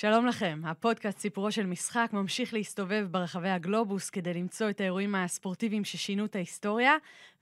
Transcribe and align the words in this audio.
שלום 0.00 0.26
לכם, 0.26 0.60
הפודקאסט 0.64 1.18
סיפורו 1.18 1.52
של 1.52 1.66
משחק 1.66 2.10
ממשיך 2.12 2.54
להסתובב 2.54 3.06
ברחבי 3.10 3.48
הגלובוס 3.48 4.10
כדי 4.10 4.34
למצוא 4.34 4.70
את 4.70 4.80
האירועים 4.80 5.14
הספורטיביים 5.14 5.84
ששינו 5.84 6.24
את 6.24 6.36
ההיסטוריה, 6.36 6.96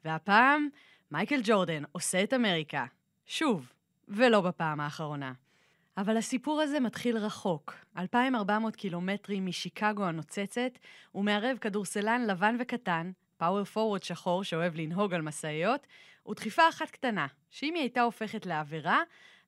והפעם 0.04 0.68
מייקל 1.10 1.40
ג'ורדן 1.44 1.82
עושה 1.92 2.22
את 2.22 2.34
אמריקה. 2.34 2.84
שוב, 3.26 3.72
ולא 4.08 4.40
בפעם 4.40 4.80
האחרונה. 4.80 5.32
אבל 5.96 6.16
הסיפור 6.16 6.60
הזה 6.60 6.80
מתחיל 6.80 7.16
רחוק, 7.16 7.74
2,400 7.98 8.76
קילומטרים 8.76 9.46
משיקגו 9.46 10.04
הנוצצת, 10.04 10.78
ומערב 11.14 11.58
כדורסלן 11.60 12.26
לבן 12.26 12.56
וקטן, 12.60 13.10
פאוור 13.36 13.64
פורוורד 13.64 14.02
שחור 14.02 14.44
שאוהב 14.44 14.76
לנהוג 14.76 15.14
על 15.14 15.22
משאיות, 15.22 15.86
ודחיפה 16.28 16.68
אחת 16.68 16.90
קטנה, 16.90 17.26
שאם 17.50 17.74
היא 17.74 17.82
הייתה 17.82 18.00
הופכת 18.00 18.46
לעבירה, 18.46 19.02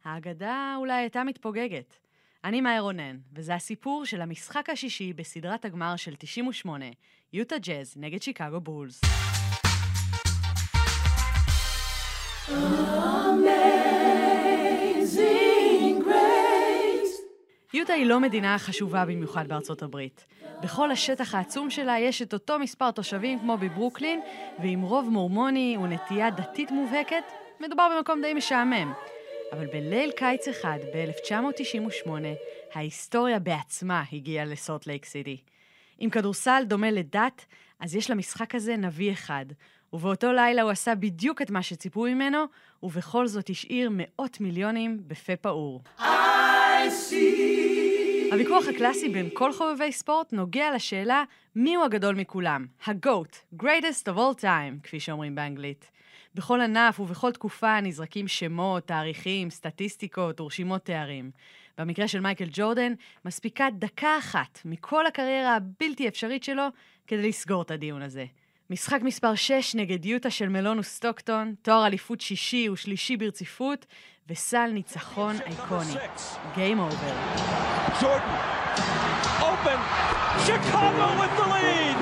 האגדה 0.05 0.75
אולי 0.79 0.95
הייתה 0.95 1.25
מתפוגגת. 1.25 2.08
אני 2.45 2.61
מאיה 2.61 2.81
רונן, 2.81 3.17
וזה 3.33 3.55
הסיפור 3.55 4.05
של 4.05 4.21
המשחק 4.21 4.71
השישי 4.71 5.13
בסדרת 5.13 5.65
הגמר 5.65 5.97
של 5.97 6.15
98, 6.19 6.85
יוטה 7.33 7.59
ג'אז 7.59 7.95
נגד 7.97 8.23
שיקגו 8.23 8.61
בולס. 8.61 9.01
יוטה 17.75 17.93
היא 17.93 18.07
לא 18.07 18.21
מדינה 18.21 18.59
חשובה 18.59 19.05
במיוחד 19.05 19.49
בארצות 19.49 19.83
הברית. 19.83 20.27
בכל 20.63 20.91
השטח 20.91 21.35
העצום 21.35 21.71
שלה 21.71 21.99
יש 21.99 22.23
את 22.23 22.33
אותו 22.33 22.59
מספר 22.59 22.91
תושבים 22.91 23.39
כמו 23.39 23.57
בברוקלין, 23.59 24.21
ועם 24.59 24.83
רוב 24.83 25.09
מורמוני 25.09 25.77
ונטייה 25.83 26.31
דתית 26.31 26.71
מובהקת, 26.71 27.25
מדובר 27.61 27.89
במקום 27.97 28.21
די 28.23 28.35
משעמם. 28.35 28.93
אבל 29.53 29.67
בליל 29.67 30.11
קיץ 30.11 30.49
אחד, 30.49 30.79
ב-1998, 30.95 32.11
ההיסטוריה 32.75 33.39
בעצמה 33.39 34.03
הגיעה 34.13 34.45
לסוט 34.45 34.87
לייק 34.87 35.05
סיטי. 35.05 35.37
אם 36.01 36.11
כדורסל 36.11 36.63
דומה 36.67 36.91
לדת, 36.91 37.47
אז 37.81 37.95
יש 37.95 38.11
למשחק 38.11 38.55
הזה 38.55 38.77
נביא 38.77 39.13
אחד, 39.13 39.47
ובאותו 39.93 40.33
לילה 40.33 40.63
הוא 40.63 40.71
עשה 40.71 40.95
בדיוק 40.95 41.43
את 41.43 41.51
מה 41.51 41.63
שציפו 41.63 42.03
ממנו, 42.03 42.45
ובכל 42.83 43.27
זאת 43.27 43.51
השאיר 43.51 43.91
מאות 43.93 44.41
מיליונים 44.41 44.99
בפה 45.07 45.37
פעור. 45.37 45.83
הוויכוח 48.33 48.69
הקלאסי 48.69 49.09
בין 49.09 49.29
כל 49.33 49.53
חובבי 49.53 49.93
ספורט 49.93 50.33
נוגע 50.33 50.75
לשאלה 50.75 51.25
מיהו 51.57 51.85
הגדול 51.85 52.15
מכולם, 52.15 52.67
ה-GOAT, 52.87 53.57
greatest 53.63 54.09
of 54.09 54.17
all 54.17 54.41
time, 54.41 54.83
כפי 54.83 55.01
שאומרים 55.01 55.35
באנגלית. 55.35 55.91
בכל 56.39 56.61
ענף 56.61 57.01
ובכל 57.01 57.33
תקופה 57.33 57.81
נזרקים 57.81 58.29
שמות, 58.29 58.87
תאריכים, 58.87 59.51
סטטיסטיקות 59.51 60.41
ורשימות 60.41 60.85
תארים. 60.85 61.31
במקרה 61.79 62.09
של 62.09 62.21
מייקל 62.21 62.49
ג'ורדן, 62.53 62.93
מספיקה 63.25 63.67
דקה 63.79 64.19
אחת 64.19 64.59
מכל 64.65 65.07
הקריירה 65.07 65.57
הבלתי 65.57 66.09
אפשרית 66.09 66.45
שלו 66.45 66.63
כדי 67.07 67.29
לסגור 67.29 67.63
את 67.63 67.71
הדיון 67.71 68.03
הזה. 68.03 68.25
משחק 68.71 69.01
מספר 69.03 69.35
6 69.35 69.75
נגד 69.75 70.05
יוטה 70.05 70.31
של 70.31 70.49
מלון 70.49 70.79
וסטוקטון, 70.79 71.55
תואר 71.63 71.87
אליפות 71.87 72.21
שישי 72.21 72.69
ושלישי 72.69 73.17
ברציפות, 73.17 73.87
וסל 74.29 74.71
ניצחון 74.73 75.37
אייקוני. 75.47 75.95
Game 76.57 76.81
over. 76.89 77.13
Jordan, 78.01 78.37
open, 79.51 79.81
Chicago 80.47 81.07
with 81.21 81.35
the 81.39 81.47
lead! 81.55 81.98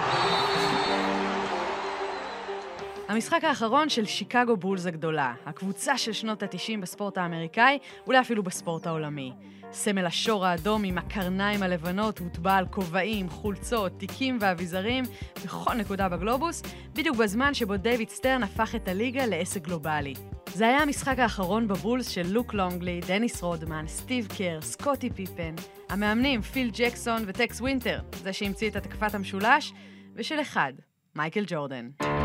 המשחק 3.08 3.44
האחרון 3.44 3.88
של 3.88 4.04
שיקגו 4.04 4.56
בולס 4.56 4.86
הגדולה, 4.86 5.34
הקבוצה 5.46 5.98
של 5.98 6.12
שנות 6.12 6.42
ה-90 6.42 6.80
בספורט 6.80 7.18
האמריקאי, 7.18 7.78
אולי 8.06 8.20
אפילו 8.20 8.42
בספורט 8.42 8.86
העולמי. 8.86 9.32
סמל 9.72 10.06
השור 10.06 10.46
האדום 10.46 10.84
עם 10.84 10.98
הקרניים 10.98 11.62
הלבנות 11.62 12.18
הוטבע 12.18 12.54
על 12.54 12.66
כובעים, 12.66 13.28
חולצות, 13.28 13.92
תיקים 13.98 14.38
ואביזרים 14.40 15.04
בכל 15.44 15.74
נקודה 15.74 16.08
בגלובוס, 16.08 16.62
בדיוק 16.92 17.16
בזמן 17.16 17.54
שבו 17.54 17.76
דייוויד 17.76 18.08
סטרן 18.08 18.42
הפך 18.42 18.74
את 18.74 18.88
הליגה 18.88 19.26
לעסק 19.26 19.62
גלובלי. 19.62 20.14
זה 20.54 20.66
היה 20.66 20.78
המשחק 20.78 21.18
האחרון 21.18 21.68
בבולס 21.68 22.08
של 22.08 22.26
לוק 22.26 22.54
לונגלי, 22.54 23.00
דניס 23.06 23.42
רודמן, 23.42 23.84
סטיב 23.86 24.28
קר, 24.38 24.60
סקוטי 24.60 25.10
פיפן, 25.10 25.54
המאמנים 25.88 26.42
פיל 26.42 26.70
ג'קסון 26.72 27.22
וטקס 27.26 27.60
ווינטר, 27.60 28.00
זה 28.22 28.32
שהמציא 28.32 28.70
את 28.70 28.76
התקפת 28.76 29.14
המשולש, 29.14 29.72
ושל 30.14 30.40
אחד, 30.40 30.72
מייקל 31.16 31.44
ג'ורדן. 31.46 32.15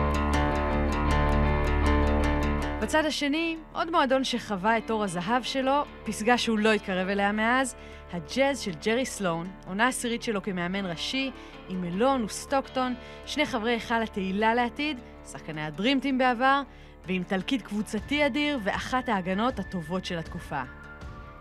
בצד 2.82 3.06
השני, 3.06 3.58
עוד 3.74 3.92
מועדון 3.92 4.24
שחווה 4.24 4.78
את 4.78 4.92
אור 4.92 5.04
הזהב 5.04 5.44
שלו, 5.44 5.84
פסגה 6.04 6.38
שהוא 6.38 6.60
לא 6.60 6.74
התקרב 6.74 7.08
אליה 7.08 7.32
מאז, 7.32 7.76
הג'אז 8.14 8.60
של 8.60 8.72
ג'רי 8.86 9.06
סלון, 9.06 9.48
עונה 9.68 9.88
עשירית 9.88 10.24
שלו 10.24 10.42
כמאמן 10.44 10.86
ראשי, 10.86 11.32
עם 11.70 11.82
מלון 11.82 12.24
וסטוקטון, 12.24 12.94
שני 13.26 13.46
חברי 13.46 13.72
היכל 13.72 14.04
התהילה 14.04 14.54
לעתיד, 14.54 15.00
שחקני 15.32 15.66
הדרימטים 15.66 16.18
בעבר, 16.18 16.62
ועם 17.08 17.24
תלכיד 17.24 17.62
קבוצתי 17.62 18.26
אדיר 18.26 18.60
ואחת 18.64 19.10
ההגנות 19.10 19.60
הטובות 19.60 20.06
של 20.06 20.18
התקופה. 20.18 20.62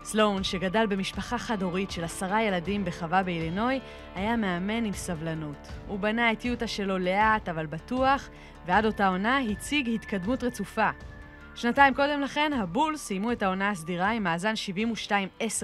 סלון, 0.03 0.43
שגדל 0.43 0.85
במשפחה 0.85 1.37
חד-הורית 1.37 1.91
של 1.91 2.03
עשרה 2.03 2.43
ילדים 2.43 2.85
בחווה 2.85 3.23
באילינוי, 3.23 3.79
היה 4.15 4.35
מאמן 4.35 4.85
עם 4.85 4.93
סבלנות. 4.93 5.67
הוא 5.87 5.99
בנה 5.99 6.31
את 6.31 6.45
יוטה 6.45 6.67
שלו 6.67 6.97
לאט 6.97 7.49
אבל 7.49 7.65
בטוח, 7.65 8.29
ועד 8.65 8.85
אותה 8.85 9.07
עונה 9.07 9.39
הציג 9.39 9.89
התקדמות 9.89 10.43
רצופה. 10.43 10.89
שנתיים 11.55 11.93
קודם 11.93 12.21
לכן, 12.21 12.53
הבולס 12.53 13.05
סיימו 13.05 13.31
את 13.31 13.43
העונה 13.43 13.69
הסדירה 13.69 14.09
עם 14.09 14.23
מאזן 14.23 14.53
72-10 15.07 15.11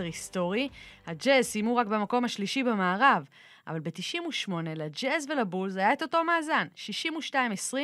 היסטורי, 0.04 0.70
הג'אז 1.06 1.46
סיימו 1.46 1.76
רק 1.76 1.88
במקום 1.88 2.26
השלישי 2.26 2.64
במערב, 2.64 3.28
אבל 3.68 3.80
ב-98 3.80 4.52
לג'אז 4.76 5.30
ולבולס 5.30 5.76
היה 5.76 5.94
את 5.94 6.02
אותו 6.02 6.24
מאזן, 6.24 6.68
62-20, 7.74 7.76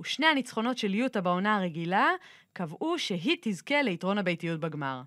ושני 0.00 0.26
הניצחונות 0.26 0.78
של 0.78 0.94
יוטה 0.94 1.20
בעונה 1.20 1.56
הרגילה 1.56 2.10
קבעו 2.52 2.98
שהיא 2.98 3.36
תזכה 3.40 3.82
ליתרון 3.82 4.18
הביתיות 4.18 4.60
בגמר. 4.60 5.02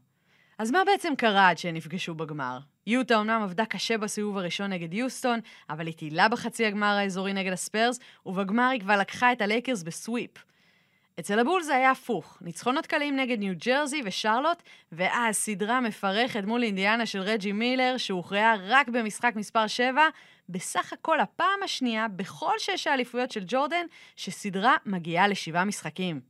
אז 0.57 0.71
מה 0.71 0.83
בעצם 0.85 1.13
קרה 1.17 1.49
עד 1.49 1.57
שהם 1.57 1.75
נפגשו 1.75 2.15
בגמר? 2.15 2.59
יוטה 2.87 3.19
אמנם 3.19 3.41
עבדה 3.43 3.65
קשה 3.65 3.97
בסיבוב 3.97 4.37
הראשון 4.37 4.73
נגד 4.73 4.93
יוסטון, 4.93 5.39
אבל 5.69 5.87
היא 5.87 5.95
טיילה 5.95 6.29
בחצי 6.29 6.65
הגמר 6.65 6.87
האזורי 6.87 7.33
נגד 7.33 7.51
הספרס, 7.51 7.99
ובגמר 8.25 8.69
היא 8.71 8.81
כבר 8.81 8.97
לקחה 8.97 9.31
את 9.31 9.41
הלייקרס 9.41 9.83
ב 9.83 9.90
sweep. 9.90 10.31
אצל 11.19 11.39
הבולס 11.39 11.61
זה 11.61 11.75
היה 11.75 11.91
הפוך, 11.91 12.37
ניצחונות 12.41 12.85
קלים 12.85 13.15
נגד 13.15 13.39
ניו 13.39 13.53
ג'רזי 13.65 14.01
ושרלוט, 14.05 14.63
ואז 14.91 15.35
סדרה 15.35 15.81
מפרכת 15.81 16.43
מול 16.43 16.63
אינדיאנה 16.63 17.05
של 17.05 17.19
רג'י 17.19 17.51
מילר, 17.51 17.97
שהוכרעה 17.97 18.55
רק 18.59 18.89
במשחק 18.89 19.33
מספר 19.35 19.67
7, 19.67 20.01
בסך 20.49 20.93
הכל 20.93 21.19
הפעם 21.19 21.63
השנייה 21.63 22.07
בכל 22.15 22.53
שש 22.57 22.87
האליפויות 22.87 23.31
של 23.31 23.43
ג'ורדן, 23.47 23.85
שסדרה 24.15 24.75
מגיעה 24.85 25.27
לשבעה 25.27 25.65
משחקים. 25.65 26.21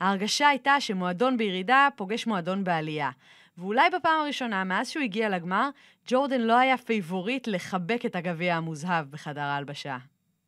ההרגשה 0.00 0.48
הייתה 0.48 0.80
שמועדון 0.80 1.36
בירידה 1.36 1.88
פוגש 1.96 2.26
מועדון 2.26 2.64
בעלייה. 2.64 3.10
ואולי 3.58 3.90
בפעם 3.90 4.20
הראשונה, 4.20 4.64
מאז 4.64 4.90
שהוא 4.90 5.02
הגיע 5.02 5.28
לגמר, 5.28 5.68
ג'ורדן 6.06 6.40
לא 6.40 6.58
היה 6.58 6.76
פייבוריט 6.76 7.48
לחבק 7.48 8.06
את 8.06 8.16
הגביע 8.16 8.54
המוזהב 8.54 9.10
בחדר 9.10 9.40
ההלבשה. 9.40 9.96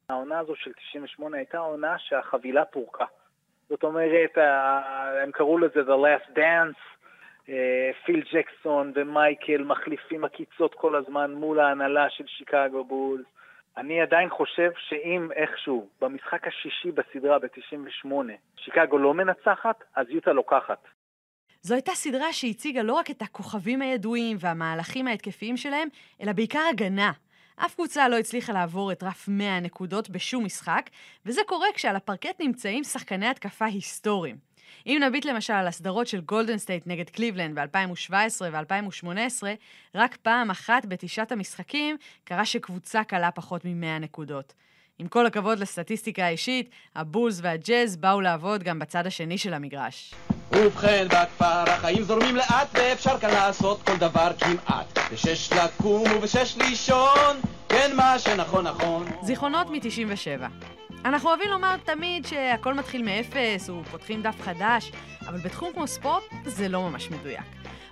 העונה 0.08 0.38
הזו 0.38 0.52
של 0.56 0.72
98 0.72 1.36
הייתה 1.36 1.58
עונה 1.58 1.98
שהחבילה 1.98 2.64
פורקה. 2.64 3.04
זאת 3.68 3.82
אומרת, 3.82 4.38
הם 5.22 5.30
קראו 5.32 5.58
לזה 5.58 5.80
The 5.80 5.98
Last 6.04 6.36
Dance, 6.36 6.98
אה, 7.48 7.90
פיל 8.04 8.22
ג'קסון 8.32 8.92
ומייקל 8.94 9.64
מחליפים 9.64 10.24
עקיצות 10.24 10.74
כל 10.74 10.96
הזמן 10.96 11.32
מול 11.32 11.60
ההנהלה 11.60 12.10
של 12.10 12.24
שיקגו 12.26 12.84
בולס. 12.84 13.26
אני 13.76 14.00
עדיין 14.00 14.30
חושב 14.30 14.70
שאם 14.88 15.28
איכשהו 15.32 15.88
במשחק 16.00 16.46
השישי 16.48 16.90
בסדרה 16.90 17.38
ב-98 17.38 18.12
שיקגו 18.56 18.98
לא 18.98 19.14
מנצחת, 19.14 19.84
אז 19.96 20.06
יוטה 20.10 20.32
לוקחת. 20.32 20.84
זו 21.62 21.74
הייתה 21.74 21.92
סדרה 21.92 22.32
שהציגה 22.32 22.82
לא 22.82 22.92
רק 22.92 23.10
את 23.10 23.22
הכוכבים 23.22 23.82
הידועים 23.82 24.36
והמהלכים 24.40 25.06
ההתקפיים 25.06 25.56
שלהם, 25.56 25.88
אלא 26.22 26.32
בעיקר 26.32 26.62
הגנה. 26.70 27.10
אף 27.58 27.74
קבוצה 27.74 28.08
לא 28.08 28.18
הצליחה 28.18 28.52
לעבור 28.52 28.92
את 28.92 29.02
רף 29.02 29.28
100 29.28 29.56
הנקודות 29.56 30.10
בשום 30.10 30.44
משחק, 30.44 30.90
וזה 31.26 31.40
קורה 31.46 31.66
כשעל 31.74 31.96
הפרקט 31.96 32.40
נמצאים 32.40 32.84
שחקני 32.84 33.26
התקפה 33.26 33.64
היסטוריים. 33.64 34.36
אם 34.86 35.00
נביט 35.06 35.24
למשל 35.24 35.52
על 35.52 35.66
הסדרות 35.66 36.06
של 36.06 36.20
גולדן 36.20 36.58
סטייט 36.58 36.86
נגד 36.86 37.10
קליבלנד 37.10 37.58
ב-2017 37.58 38.40
ו-2018, 38.40 39.42
רק 39.94 40.16
פעם 40.16 40.50
אחת 40.50 40.86
בתשעת 40.86 41.32
המשחקים 41.32 41.96
קרה 42.24 42.44
שקבוצה 42.44 43.04
קלעה 43.04 43.30
פחות 43.30 43.64
מ-100 43.64 44.00
נקודות. 44.00 44.54
עם 44.98 45.08
כל 45.08 45.26
הכבוד 45.26 45.58
לסטטיסטיקה 45.58 46.24
האישית, 46.24 46.70
הבולס 46.94 47.40
והג'אז 47.42 47.96
באו 47.96 48.20
לעבוד 48.20 48.62
גם 48.62 48.78
בצד 48.78 49.06
השני 49.06 49.38
של 49.38 49.54
המגרש. 49.54 50.14
ובכן 50.52 51.06
בכפר 51.08 51.70
החיים 51.70 52.02
זורמים 52.02 52.36
לאט 52.36 52.68
ואפשר 52.74 53.18
כאן 53.18 53.30
לעשות 53.30 53.82
כל 53.82 53.96
דבר 53.96 54.30
כמעט 54.40 54.98
בשש 55.12 55.52
לקום 55.52 56.02
ובשש 56.16 56.56
לישון 56.56 57.36
כן 57.68 57.96
מה 57.96 58.18
שנכון 58.18 58.66
נכון 58.66 59.06
זיכרונות 59.22 59.70
מ-97 59.70 60.44
אנחנו 61.04 61.28
אוהבים 61.28 61.50
לומר 61.50 61.76
תמיד 61.84 62.26
שהכל 62.26 62.74
מתחיל 62.74 63.02
מאפס 63.02 63.70
ופותחים 63.70 64.22
דף 64.22 64.40
חדש, 64.40 64.92
אבל 65.28 65.38
בתחום 65.38 65.72
כמו 65.72 65.86
ספורט 65.86 66.22
זה 66.44 66.68
לא 66.68 66.82
ממש 66.82 67.10
מדויק. 67.10 67.44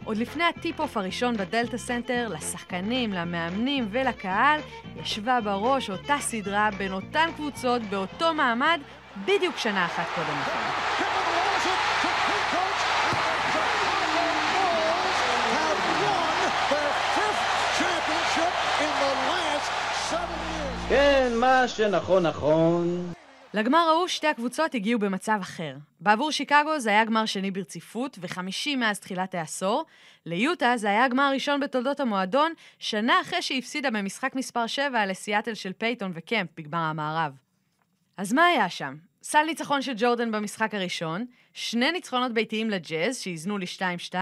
עוד 0.04 0.16
לפני 0.16 0.44
ה 0.44 0.51
tip-off 0.51 0.96
הראשון 0.96 1.36
בדלתא 1.36 1.76
סנטר, 1.76 2.28
לשחקנים, 2.28 3.12
למאמנים 3.12 3.88
ולקהל, 3.90 4.60
ישבה 4.96 5.40
בראש 5.40 5.90
אותה 5.90 6.16
סדרה 6.20 6.70
בין 6.78 6.92
אותן 6.92 7.30
קבוצות 7.36 7.82
באותו 7.82 8.34
מעמד 8.34 8.80
בדיוק 9.24 9.56
שנה 9.56 9.86
אחת 9.86 10.06
קודם 10.14 10.38
לכן. 10.40 10.96
כן, 20.88 21.32
מה 21.40 21.68
שנכון 21.68 22.26
נכון. 22.26 23.12
לגמר 23.54 23.78
ההוא 23.78 24.08
שתי 24.08 24.26
הקבוצות 24.26 24.74
הגיעו 24.74 25.00
במצב 25.00 25.38
אחר. 25.40 25.74
בעבור 26.00 26.32
שיקגו 26.32 26.78
זה 26.78 26.90
היה 26.90 27.04
גמר 27.04 27.26
שני 27.26 27.50
ברציפות, 27.50 28.18
וחמישי 28.20 28.76
מאז 28.76 29.00
תחילת 29.00 29.34
העשור. 29.34 29.84
ליוטה 30.26 30.76
זה 30.76 30.88
היה 30.88 31.04
הגמר 31.04 31.22
הראשון 31.22 31.60
בתולדות 31.60 32.00
המועדון, 32.00 32.52
שנה 32.78 33.20
אחרי 33.20 33.42
שהיא 33.42 33.58
הפסידה 33.58 33.90
במשחק 33.90 34.34
מספר 34.34 34.66
7 34.66 35.06
לסיאטל 35.06 35.54
של 35.54 35.72
פייתון 35.72 36.12
וקמפ 36.14 36.48
בגמר 36.56 36.78
המערב. 36.78 37.32
אז 38.16 38.32
מה 38.32 38.46
היה 38.46 38.68
שם? 38.68 38.96
סל 39.22 39.42
ניצחון 39.46 39.82
של 39.82 39.92
ג'ורדן 39.96 40.30
במשחק 40.30 40.74
הראשון, 40.74 41.26
שני 41.52 41.92
ניצחונות 41.92 42.32
ביתיים 42.32 42.70
לג'אז 42.70 43.18
שאיזנו 43.18 43.58
ל-2-2, 43.58 44.14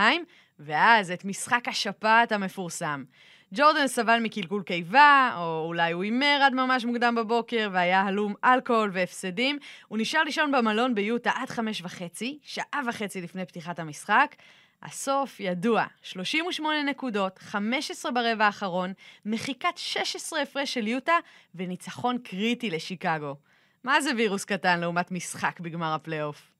ואז 0.58 1.10
את 1.10 1.24
משחק 1.24 1.68
השפעת 1.68 2.32
המפורסם. 2.32 3.04
ג'ורדן 3.52 3.86
סבל 3.86 4.18
מקלקול 4.22 4.62
קיבה, 4.62 5.34
או 5.36 5.64
אולי 5.66 5.92
הוא 5.92 6.02
הימר 6.02 6.40
עד 6.42 6.54
ממש 6.54 6.84
מוקדם 6.84 7.14
בבוקר 7.14 7.68
והיה 7.72 8.00
הלום 8.00 8.34
אלכוהול 8.44 8.90
והפסדים. 8.92 9.58
הוא 9.88 9.98
נשאר 9.98 10.22
לישון 10.22 10.52
במלון 10.52 10.94
ביוטה 10.94 11.30
עד 11.34 11.50
חמש 11.50 11.82
וחצי, 11.82 12.38
שעה 12.42 12.80
וחצי 12.88 13.20
לפני 13.20 13.46
פתיחת 13.46 13.78
המשחק. 13.78 14.34
הסוף 14.82 15.40
ידוע, 15.40 15.84
38 16.02 16.82
נקודות, 16.82 17.38
15 17.38 18.12
ברבע 18.12 18.46
האחרון, 18.46 18.92
מחיקת 19.26 19.76
16 19.76 20.42
הפרש 20.42 20.74
של 20.74 20.86
יוטה 20.86 21.18
וניצחון 21.54 22.18
קריטי 22.18 22.70
לשיקגו. 22.70 23.36
מה 23.84 24.00
זה 24.00 24.10
וירוס 24.16 24.44
קטן 24.44 24.80
לעומת 24.80 25.10
משחק 25.10 25.60
בגמר 25.60 25.94
הפלייאוף? 25.94 26.53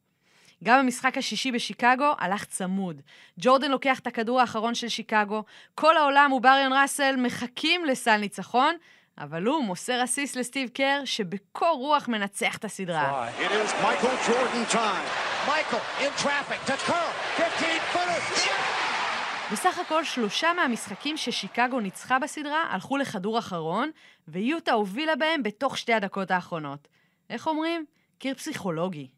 גם 0.64 0.80
במשחק 0.80 1.18
השישי 1.18 1.52
בשיקגו 1.52 2.12
הלך 2.18 2.44
צמוד. 2.44 3.02
ג'ורדן 3.38 3.70
לוקח 3.70 3.98
את 3.98 4.06
הכדור 4.06 4.40
האחרון 4.40 4.74
של 4.74 4.88
שיקגו, 4.88 5.44
כל 5.74 5.96
העולם 5.96 6.32
ובריון 6.32 6.72
ראסל 6.72 7.16
מחכים 7.16 7.84
לסל 7.84 8.16
ניצחון, 8.16 8.74
אבל 9.18 9.44
הוא 9.44 9.64
מוסר 9.64 10.04
אסיס 10.04 10.36
לסטיב 10.36 10.68
קר, 10.68 11.00
שבקור 11.04 11.76
רוח 11.78 12.08
מנצח 12.08 12.56
את 12.56 12.64
הסדרה. 12.64 13.28
בסך 19.52 19.78
הכל 19.78 20.04
שלושה 20.04 20.52
מהמשחקים 20.52 21.16
ששיקגו 21.16 21.80
ניצחה 21.80 22.18
בסדרה 22.18 22.64
הלכו 22.70 22.96
לכדור 22.96 23.38
אחרון, 23.38 23.90
ויוטה 24.28 24.72
הובילה 24.72 25.16
בהם 25.16 25.42
בתוך 25.42 25.78
שתי 25.78 25.92
הדקות 25.92 26.30
האחרונות. 26.30 26.88
איך 27.30 27.46
אומרים? 27.46 27.84
קיר 28.18 28.34
פסיכולוגי. 28.34 29.08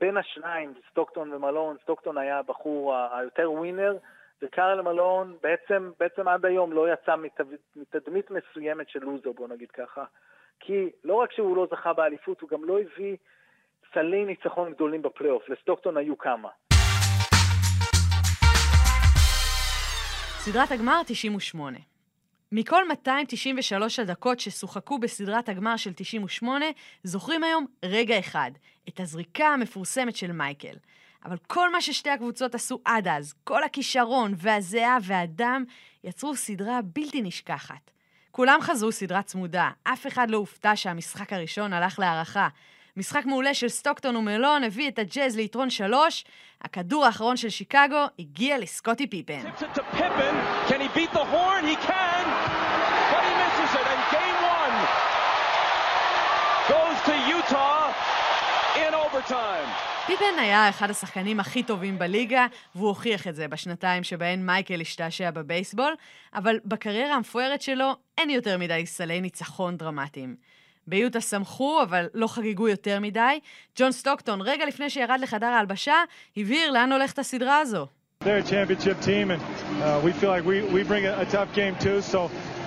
בין 0.00 0.16
השניים, 0.16 0.74
סטוקטון 0.90 1.32
ומלון, 1.32 1.76
סטוקטון 1.82 2.18
היה 2.18 2.38
הבחור 2.38 2.94
היותר 3.12 3.52
ווינר, 3.52 3.96
וקארל 4.42 4.82
מלון 4.82 5.36
בעצם, 5.42 5.90
בעצם 6.00 6.28
עד 6.28 6.44
היום 6.44 6.72
לא 6.72 6.92
יצא 6.92 7.14
מתדמית 7.76 8.30
מסוימת 8.30 8.88
של 8.88 8.98
לוזר, 8.98 9.32
בוא 9.32 9.48
נגיד 9.48 9.70
ככה. 9.70 10.04
כי 10.60 10.90
לא 11.04 11.14
רק 11.14 11.32
שהוא 11.32 11.56
לא 11.56 11.66
זכה 11.70 11.92
באליפות, 11.92 12.40
הוא 12.40 12.50
גם 12.50 12.64
לא 12.64 12.78
הביא 12.80 13.16
סלי 13.94 14.24
ניצחון 14.24 14.72
גדולים 14.72 15.02
בפלייאוף. 15.02 15.48
לסטוקטון 15.48 15.96
היו 15.96 16.18
כמה. 16.18 16.48
סדרת 20.38 20.70
הגמר 20.70 21.00
98 21.06 21.78
מכל 22.52 22.88
293 22.88 23.98
הדקות 23.98 24.40
ששוחקו 24.40 24.98
בסדרת 24.98 25.48
הגמר 25.48 25.76
של 25.76 25.92
98, 25.96 26.66
זוכרים 27.04 27.44
היום 27.44 27.66
רגע 27.84 28.18
אחד, 28.18 28.50
את 28.88 29.00
הזריקה 29.00 29.46
המפורסמת 29.46 30.16
של 30.16 30.32
מייקל. 30.32 30.74
אבל 31.24 31.36
כל 31.46 31.72
מה 31.72 31.80
ששתי 31.80 32.10
הקבוצות 32.10 32.54
עשו 32.54 32.80
עד 32.84 33.08
אז, 33.08 33.34
כל 33.44 33.64
הכישרון 33.64 34.34
והזיעה 34.36 34.98
והדם, 35.02 35.64
יצרו 36.04 36.36
סדרה 36.36 36.80
בלתי 36.82 37.22
נשכחת. 37.22 37.90
כולם 38.30 38.58
חזו 38.60 38.92
סדרה 38.92 39.22
צמודה, 39.22 39.70
אף 39.82 40.06
אחד 40.06 40.30
לא 40.30 40.36
הופתע 40.36 40.76
שהמשחק 40.76 41.32
הראשון 41.32 41.72
הלך 41.72 41.98
להערכה. 41.98 42.48
משחק 42.98 43.26
מעולה 43.26 43.54
של 43.54 43.68
סטוקטון 43.68 44.16
ומלון 44.16 44.64
הביא 44.64 44.88
את 44.88 44.98
הג'אז 44.98 45.36
ליתרון 45.36 45.70
שלוש. 45.70 46.24
הכדור 46.62 47.04
האחרון 47.04 47.36
של 47.36 47.48
שיקגו 47.48 48.04
הגיע 48.18 48.58
לסקוטי 48.58 49.06
פיפן. 49.06 49.40
פיפן 60.06 60.38
היה 60.38 60.68
אחד 60.68 60.90
השחקנים 60.90 61.40
הכי 61.40 61.62
טובים 61.62 61.98
בליגה, 61.98 62.46
והוא 62.74 62.88
הוכיח 62.88 63.28
את 63.28 63.34
זה 63.34 63.48
בשנתיים 63.48 64.04
שבהן 64.04 64.46
מייקל 64.46 64.80
השתעשע 64.80 65.30
בבייסבול, 65.30 65.94
אבל 66.34 66.58
בקריירה 66.64 67.14
המפוארת 67.14 67.62
שלו 67.62 67.92
אין 68.18 68.30
יותר 68.30 68.58
מדי 68.58 68.86
סלי 68.86 69.20
ניצחון 69.20 69.76
דרמטיים. 69.76 70.57
ביוטה 70.88 71.20
שמחו, 71.20 71.82
אבל 71.82 72.06
לא 72.14 72.26
חגגו 72.26 72.68
יותר 72.68 73.00
מדי. 73.00 73.38
ג'ון 73.78 73.92
סטוקטון, 73.92 74.40
רגע 74.40 74.66
לפני 74.66 74.90
שירד 74.90 75.20
לחדר 75.20 75.46
ההלבשה, 75.46 75.94
הבהיר 76.36 76.70
לאן 76.70 76.92
הולכת 76.92 77.18
הסדרה 77.18 77.58
הזו. 77.58 77.86
They're 78.24 78.38
a 78.38 78.42
championship 78.42 79.00
team, 79.00 79.30
and 79.30 79.40
uh, 79.40 80.00
we 80.06 80.10
feel 80.20 80.30
like 80.36 80.44
we, 80.44 80.56
we 80.76 80.82
bring 80.82 81.04
a, 81.06 81.14
a 81.24 81.26
tough 81.36 81.50
game 81.54 81.74
too. 81.86 81.98
So 82.12 82.18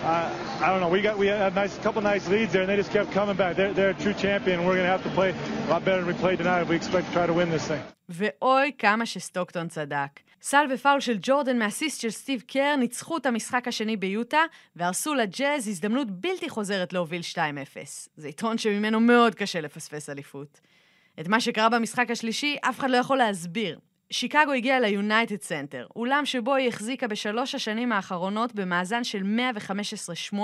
uh, 0.03 0.65
I 0.65 0.67
don't 0.71 0.81
know. 0.83 0.91
We 0.97 1.01
got 1.07 1.17
we 1.23 1.27
had 1.27 1.51
a 1.51 1.55
nice 1.63 1.75
couple 1.85 2.01
nice 2.13 2.25
leads 2.33 2.51
there, 2.53 2.63
and 2.65 2.69
they 2.71 2.77
just 2.83 2.93
kept 2.97 3.09
coming 3.19 3.37
back. 3.43 3.51
They're, 3.59 3.73
they're 3.77 3.93
a 3.97 4.01
true 4.05 4.15
champion, 4.25 4.55
and 4.59 4.65
we're 4.67 4.77
going 4.79 4.89
to 4.91 4.95
have 4.97 5.05
to 5.09 5.13
play 5.19 5.29
a 5.67 5.69
lot 5.73 5.81
better 5.87 6.01
than 6.01 6.09
we 6.13 6.17
played 6.25 6.37
tonight. 6.43 6.59
We 6.73 6.77
expect 6.81 7.03
to 7.07 7.13
try 7.17 7.25
to 7.31 7.35
win 7.39 7.49
this 7.55 7.65
thing. 7.71 7.83
ואוי 8.09 8.71
כמה 8.77 9.05
שסטוקטון 9.05 9.67
צדק. 9.67 10.09
סל 10.41 10.65
ופאול 10.69 10.99
של 10.99 11.17
ג'ורדן 11.21 11.59
מאסיסט 11.59 12.01
של 12.01 12.09
סטיב 12.09 12.41
קר 12.47 12.75
ניצחו 12.75 13.17
את 13.17 13.25
המשחק 13.25 13.67
השני 13.67 13.97
ביוטה, 13.97 14.41
והרסו 14.75 15.13
לג'אז 15.13 15.67
הזדמנות 15.67 16.11
בלתי 16.11 16.49
חוזרת 16.49 16.93
להוביל 16.93 17.21
2-0. 17.33 17.37
זה 18.15 18.29
יתרון 18.29 18.57
שממנו 18.57 18.99
מאוד 18.99 19.35
קשה 19.35 19.61
לפספס 19.61 20.09
אליפות. 20.09 20.59
את 21.19 21.27
מה 21.27 21.41
שקרה 21.41 21.69
במשחק 21.69 22.11
השלישי 22.11 22.55
אף 22.61 22.79
אחד 22.79 22.89
לא 22.89 22.97
יכול 22.97 23.17
להסביר. 23.17 23.79
שיקגו 24.09 24.51
הגיעה 24.51 24.79
ליונייטד 24.79 25.41
סנטר, 25.41 25.87
אולם 25.95 26.25
שבו 26.25 26.55
היא 26.55 26.67
החזיקה 26.67 27.07
בשלוש 27.07 27.55
השנים 27.55 27.91
האחרונות 27.91 28.55
במאזן 28.55 29.03
של 29.03 29.23
115-8 30.33 30.35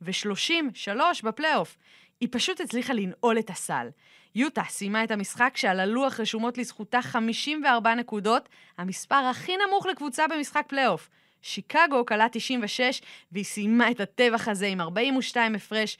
ו-30-3 0.00 0.90
בפלייאוף. 1.24 1.76
היא 2.20 2.28
פשוט 2.32 2.60
הצליחה 2.60 2.92
לנעול 2.92 3.38
את 3.38 3.50
הסל. 3.50 3.88
יוטה 4.34 4.62
סיימה 4.68 5.04
את 5.04 5.10
המשחק 5.10 5.52
שעל 5.56 5.80
הלוח 5.80 6.20
רשומות 6.20 6.58
לזכותה 6.58 7.02
54 7.02 7.94
נקודות, 7.94 8.48
המספר 8.78 9.14
הכי 9.14 9.52
נמוך 9.56 9.86
לקבוצה 9.86 10.24
במשחק 10.28 10.64
פלייאוף. 10.68 11.08
שיקגו 11.42 12.06
קלעה 12.06 12.26
96, 12.32 13.02
והיא 13.32 13.44
סיימה 13.44 13.90
את 13.90 14.00
הטבח 14.00 14.48
הזה 14.48 14.66
עם 14.66 14.80
42 14.80 15.54
הפרש, 15.54 15.98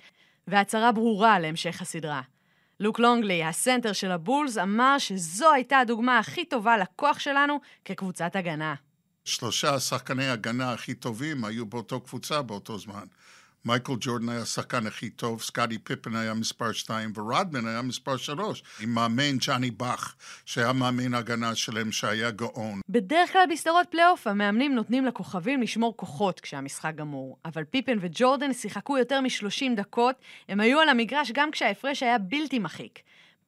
והצהרה 0.48 0.92
ברורה 0.92 1.38
להמשך 1.38 1.82
הסדרה. 1.82 2.20
לוק 2.80 2.98
לונגלי, 2.98 3.44
הסנטר 3.44 3.92
של 3.92 4.10
הבולס, 4.10 4.58
אמר 4.58 4.98
שזו 4.98 5.52
הייתה 5.52 5.78
הדוגמה 5.78 6.18
הכי 6.18 6.44
טובה 6.44 6.76
לכוח 6.76 7.18
שלנו 7.18 7.60
כקבוצת 7.84 8.36
הגנה. 8.36 8.74
שלושה 9.24 9.80
שחקני 9.80 10.28
הגנה 10.28 10.72
הכי 10.72 10.94
טובים 10.94 11.44
היו 11.44 11.66
באותו 11.66 12.00
קבוצה 12.00 12.42
באותו 12.42 12.78
זמן. 12.78 13.04
מייקל 13.64 13.92
ג'ורדן 14.00 14.28
היה 14.28 14.40
השחקן 14.40 14.86
הכי 14.86 15.10
טוב, 15.10 15.42
סקאדי 15.42 15.78
פיפן 15.78 16.16
היה 16.16 16.34
מספר 16.34 16.72
2 16.72 17.12
ורדמן 17.16 17.66
היה 17.66 17.82
מספר 17.82 18.16
3, 18.16 18.62
עם 18.80 18.94
מאמן 18.94 19.38
ג'אני 19.38 19.70
באך, 19.70 20.14
שהיה 20.44 20.72
מאמן 20.72 21.14
הגנה 21.14 21.54
שלהם 21.54 21.92
שהיה 21.92 22.30
גאון. 22.30 22.80
בדרך 22.88 23.32
כלל 23.32 23.44
בסדרות 23.50 23.86
פלייאוף 23.90 24.26
המאמנים 24.26 24.74
נותנים 24.74 25.06
לכוכבים 25.06 25.62
לשמור 25.62 25.96
כוחות 25.96 26.40
כשהמשחק 26.40 26.92
גמור, 26.96 27.36
אבל 27.44 27.64
פיפן 27.64 27.98
וג'ורדן 28.00 28.52
שיחקו 28.52 28.98
יותר 28.98 29.20
מ-30 29.20 29.76
דקות, 29.76 30.16
הם 30.48 30.60
היו 30.60 30.80
על 30.80 30.88
המגרש 30.88 31.32
גם 31.34 31.50
כשההפרש 31.50 32.02
היה 32.02 32.18
בלתי 32.18 32.58
מחיק. 32.58 32.98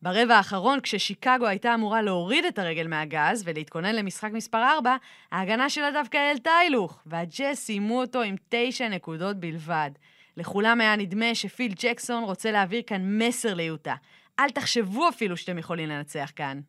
ברבע 0.03 0.37
האחרון, 0.37 0.81
כששיקגו 0.81 1.47
הייתה 1.47 1.75
אמורה 1.75 2.03
להוריד 2.03 2.45
את 2.45 2.59
הרגל 2.59 2.87
מהגז 2.87 3.43
ולהתכונן 3.47 3.95
למשחק 3.95 4.31
מספר 4.33 4.65
4, 4.77 4.97
ההגנה 5.33 5.71
שלה 5.71 5.91
דווקא 5.91 6.17
העלתה 6.17 6.51
הילוך, 6.63 7.03
והג'אז 7.07 7.59
סיימו 7.59 8.01
אותו 8.01 8.23
עם 8.23 8.35
9 8.49 8.89
נקודות 8.89 9.37
בלבד. 9.37 9.91
לכולם 10.37 10.81
היה 10.81 10.97
נדמה 10.97 11.35
שפיל 11.35 11.73
ג'קסון 11.83 12.25
רוצה 12.25 12.51
להעביר 12.51 12.83
כאן 12.87 13.19
מסר 13.19 13.55
ליוטה. 13.55 13.95
אל 14.39 14.51
תחשבו 14.51 15.09
אפילו 15.09 15.37
שאתם 15.37 15.59
יכולים 15.59 15.89
לנצח 15.89 16.33
כאן. 16.37 16.61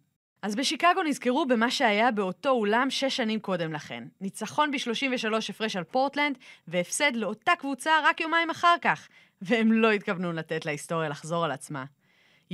אז 0.41 0.55
בשיקגו 0.55 1.03
נזכרו 1.03 1.45
במה 1.45 1.71
שהיה 1.71 2.11
באותו 2.11 2.49
אולם 2.49 2.89
שש 2.89 3.17
שנים 3.17 3.39
קודם 3.39 3.73
לכן. 3.73 4.03
ניצחון 4.21 4.71
ב-33 4.71 5.35
הפרש 5.49 5.75
על 5.75 5.83
פורטלנד, 5.83 6.37
והפסד 6.67 7.15
לאותה 7.15 7.51
קבוצה 7.59 7.91
רק 8.03 8.21
יומיים 8.21 8.49
אחר 8.49 8.75
כך. 8.81 9.07
והם 9.41 9.71
לא 9.71 9.91
התכוונו 9.91 10.33
לתת 10.33 10.65
להיסטוריה 10.65 11.09
לחזור 11.09 11.45
על 11.45 11.51
עצמה. 11.51 11.85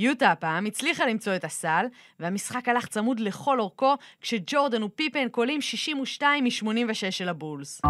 יוטה 0.00 0.30
הפעם 0.30 0.66
הצליחה 0.66 1.06
למצוא 1.06 1.36
את 1.36 1.44
הסל, 1.44 1.86
והמשחק 2.20 2.68
הלך 2.68 2.86
צמוד 2.86 3.20
לכל 3.20 3.60
אורכו, 3.60 3.94
כשג'ורדן 4.20 4.82
ופיפן 4.82 5.28
קולים 5.28 5.60
62 5.60 6.44
מ-86 6.44 7.10
של 7.10 7.28
הבולס. 7.28 7.80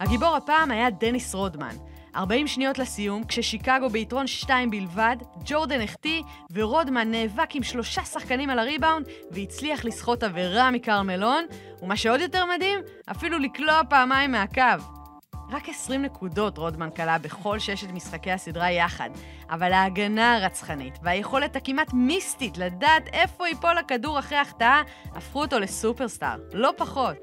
הגיבור 0.00 0.36
הפעם 0.36 0.70
היה 0.70 0.90
דניס 0.90 1.34
רודמן. 1.34 1.76
40 2.16 2.46
שניות 2.46 2.78
לסיום, 2.78 3.24
כששיקגו 3.24 3.88
ביתרון 3.88 4.26
2 4.26 4.70
בלבד, 4.70 5.16
ג'ורדן 5.44 5.80
החטיא, 5.80 6.22
ורודמן 6.52 7.10
נאבק 7.10 7.54
עם 7.54 7.62
שלושה 7.62 8.04
שחקנים 8.04 8.50
על 8.50 8.58
הריבאונד, 8.58 9.06
והצליח 9.30 9.84
לסחוט 9.84 10.22
עבירה 10.22 10.70
מקרמלון, 10.70 11.44
ומה 11.82 11.96
שעוד 11.96 12.20
יותר 12.20 12.44
מדהים, 12.46 12.78
אפילו 13.10 13.38
לקלוע 13.38 13.80
פעמיים 13.90 14.32
מהקו. 14.32 15.03
רק 15.50 15.68
20 15.68 16.02
נקודות 16.02 16.58
רודמן 16.58 16.90
כלה 16.90 17.18
בכל 17.18 17.58
ששת 17.58 17.90
משחקי 17.92 18.30
הסדרה 18.30 18.70
יחד, 18.70 19.10
אבל 19.50 19.72
ההגנה 19.72 20.36
הרצחנית 20.36 20.98
והיכולת 21.02 21.56
הכמעט 21.56 21.92
מיסטית 21.92 22.58
לדעת 22.58 23.08
איפה 23.12 23.48
ייפול 23.48 23.78
הכדור 23.78 24.18
אחרי 24.18 24.38
החטאה, 24.38 24.82
הפכו 25.14 25.40
אותו 25.40 25.58
לסופרסטאר, 25.58 26.36
לא 26.52 26.70
פחות. 26.76 27.16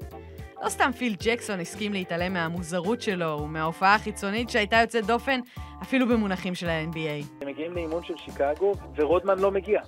לא 0.62 0.68
סתם 0.68 0.90
פיל 0.98 1.16
ג'קסון 1.22 1.60
הסכים 1.60 1.92
להתעלם 1.92 2.32
מהמוזרות 2.32 3.00
שלו 3.00 3.40
ומההופעה 3.42 3.94
החיצונית 3.94 4.50
שהייתה 4.50 4.76
יוצאת 4.76 5.06
דופן 5.06 5.40
אפילו 5.82 6.08
במונחים 6.08 6.54
של 6.54 6.68
ה-NBA. 6.68 7.42
הם 7.42 7.48
מגיעים 7.48 7.72
לאימון 7.72 8.04
של 8.04 8.16
שיקגו 8.16 8.72
ורודמן 8.96 9.38
לא 9.38 9.50
מגיע. 9.50 9.80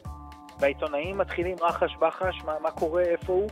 והעיתונאים 0.59 1.19
מתחילים 1.19 1.57
רחש 1.61 1.97
בחש, 2.01 2.43
מה, 2.45 2.53
מה 2.63 2.71
קורה, 2.71 3.03
איפה 3.03 3.33
הוא? 3.33 3.51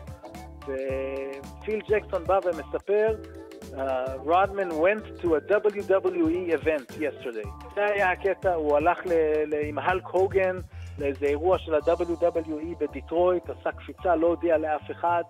ופיל 0.61 1.81
ג'קסון 1.89 2.25
בא 2.25 2.39
ומספר 2.45 3.17
Uh, 3.75 3.79
Rodman 4.25 4.71
went 4.87 5.05
to 5.23 5.37
a 5.37 5.41
WWE 5.41 6.53
event 6.59 6.89
yesterday. 7.01 7.49
זה 7.75 7.85
היה 7.85 8.11
הקטע, 8.11 8.55
הוא 8.55 8.77
הלך 8.77 8.99
ל- 9.07 9.13
ל- 9.47 9.65
עם 9.69 9.79
הלק 9.79 10.07
הוגן 10.07 10.57
לאיזה 10.99 11.27
אירוע 11.27 11.59
של 11.59 11.75
ה-WWE 11.75 12.79
בדיטרויט, 12.79 13.43
עשה 13.51 13.73
קפיצה, 13.73 14.17
לא 14.17 14.27
הודיע 14.27 14.59
לאף 14.59 14.91
אחד. 14.91 15.23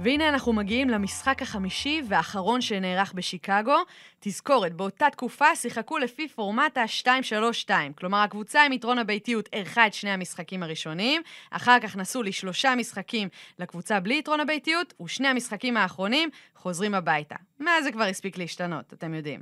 והנה 0.00 0.28
אנחנו 0.28 0.52
מגיעים 0.52 0.90
למשחק 0.90 1.42
החמישי 1.42 2.02
והאחרון 2.08 2.60
שנערך 2.60 3.12
בשיקגו. 3.12 3.76
תזכורת, 4.20 4.72
באותה 4.72 5.06
תקופה 5.10 5.56
שיחקו 5.56 5.98
לפי 5.98 6.28
פורמט 6.28 6.78
ה-2-3-2, 6.78 7.70
כלומר 7.98 8.18
הקבוצה 8.18 8.62
עם 8.62 8.72
יתרון 8.72 8.98
הביתיות 8.98 9.48
אירחה 9.52 9.86
את 9.86 9.94
שני 9.94 10.10
המשחקים 10.10 10.62
הראשונים, 10.62 11.22
אחר 11.50 11.78
כך 11.80 11.96
נסעו 11.96 12.22
לשלושה 12.22 12.74
משחקים 12.74 13.28
לקבוצה 13.58 14.00
בלי 14.00 14.18
יתרון 14.18 14.40
הביתיות, 14.40 14.94
ושני 15.02 15.28
המשחקים 15.28 15.76
האחרונים 15.76 16.28
חוזרים 16.56 16.94
הביתה. 16.94 17.36
מאז 17.60 17.84
זה 17.84 17.92
כבר 17.92 18.04
הספיק 18.04 18.38
להשתנות, 18.38 18.92
אתם 18.92 19.14
יודעים. 19.14 19.40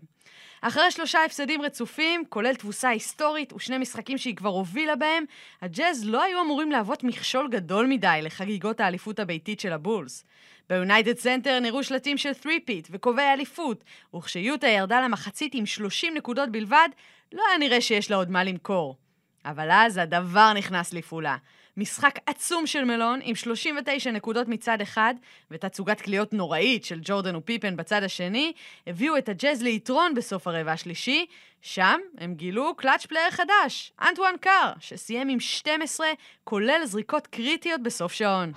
אחרי 0.69 0.91
שלושה 0.91 1.25
הפסדים 1.25 1.63
רצופים, 1.63 2.25
כולל 2.29 2.55
תבוסה 2.55 2.89
היסטורית 2.89 3.53
ושני 3.53 3.79
משחקים 3.79 4.19
שהיא 4.19 4.37
כבר 4.37 4.49
הובילה 4.49 4.97
בהם, 4.97 5.25
הג'אז 5.63 6.05
לא 6.05 6.23
היו 6.23 6.41
אמורים 6.41 6.71
להוות 6.71 7.05
מכשול 7.05 7.49
גדול 7.49 7.87
מדי 7.87 8.21
לחגיגות 8.23 8.81
האליפות 8.81 9.19
הביתית 9.19 9.61
של 9.61 9.73
הבולס. 9.73 10.25
ביונייטד 10.71 11.19
סנטר 11.19 11.61
נראו 11.61 11.83
שלטים 11.83 12.19
של 12.19 12.31
three-peat 12.43 12.89
וכובעי 12.91 13.33
אליפות, 13.33 13.85
וכשיוטה 14.15 14.69
ירדה 14.69 15.01
למחצית 15.01 15.55
עם 15.55 15.67
30 15.67 16.15
נקודות 16.15 16.49
בלבד, 16.51 16.89
לא 17.33 17.43
היה 17.49 17.59
נראה 17.59 17.81
שיש 17.81 18.11
לה 18.11 18.17
עוד 18.17 18.31
מה 18.31 18.45
למכור. 18.45 18.97
אבל 19.45 19.69
אז 19.71 19.97
הדוור 19.97 20.53
נכנס 20.53 20.93
לפעולה. 20.93 21.37
משחק 21.77 22.19
עצום 22.27 22.67
של 22.67 22.85
מלון 22.85 23.21
עם 23.23 23.35
39 23.35 24.11
נקודות 24.11 24.49
מצד 24.49 24.81
אחד 24.81 25.15
ותצוגת 25.51 26.01
קליעות 26.01 26.33
נוראית 26.33 26.85
של 26.85 26.99
ג'ורדן 27.03 27.37
ופיפן 27.37 27.77
בצד 27.77 28.03
השני, 28.03 28.53
הביאו 28.87 29.19
את 29.19 29.29
הג'אז 29.29 29.63
ליתרון 29.63 30.15
בסוף 30.15 30.47
הרבע 30.47 30.73
השלישי. 30.73 31.27
שם 31.61 32.01
הם 32.19 32.35
גילו 32.35 32.75
clutch 32.77 33.07
player 33.07 33.31
חדש, 33.31 33.93
אנטואן 34.09 34.35
קאר, 34.41 34.73
שסיים 34.81 35.29
עם 35.29 35.41
12, 35.41 36.07
כולל 36.45 36.81
זריקות 36.85 37.27
קריטיות 37.27 37.83
בסוף 37.83 38.13
שעון. 38.13 38.53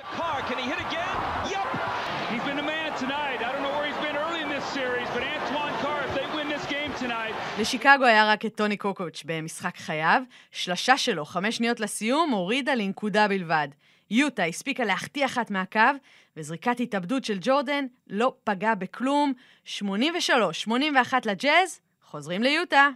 לשיקגו 7.59 8.05
היה 8.05 8.31
רק 8.31 8.45
את 8.45 8.55
טוני 8.55 8.77
קוקוץ' 8.77 9.23
במשחק 9.25 9.77
חייו, 9.77 10.21
שלשה 10.51 10.97
שלו, 10.97 11.25
חמש 11.25 11.57
שניות 11.57 11.79
לסיום, 11.79 12.31
הורידה 12.31 12.75
לנקודה 12.75 13.27
בלבד. 13.27 13.67
יוטה 14.11 14.43
הספיקה 14.43 14.83
להחטיא 14.85 15.25
אחת 15.25 15.51
מהקו, 15.51 15.79
וזריקת 16.37 16.79
התאבדות 16.79 17.25
של 17.25 17.37
ג'ורדן 17.41 17.85
לא 18.07 18.33
פגעה 18.43 18.75
בכלום. 18.75 19.33
83-81 19.65 19.79
לג'אז, 21.25 21.79
חוזרים 22.03 22.43
ליוטה. 22.43 22.89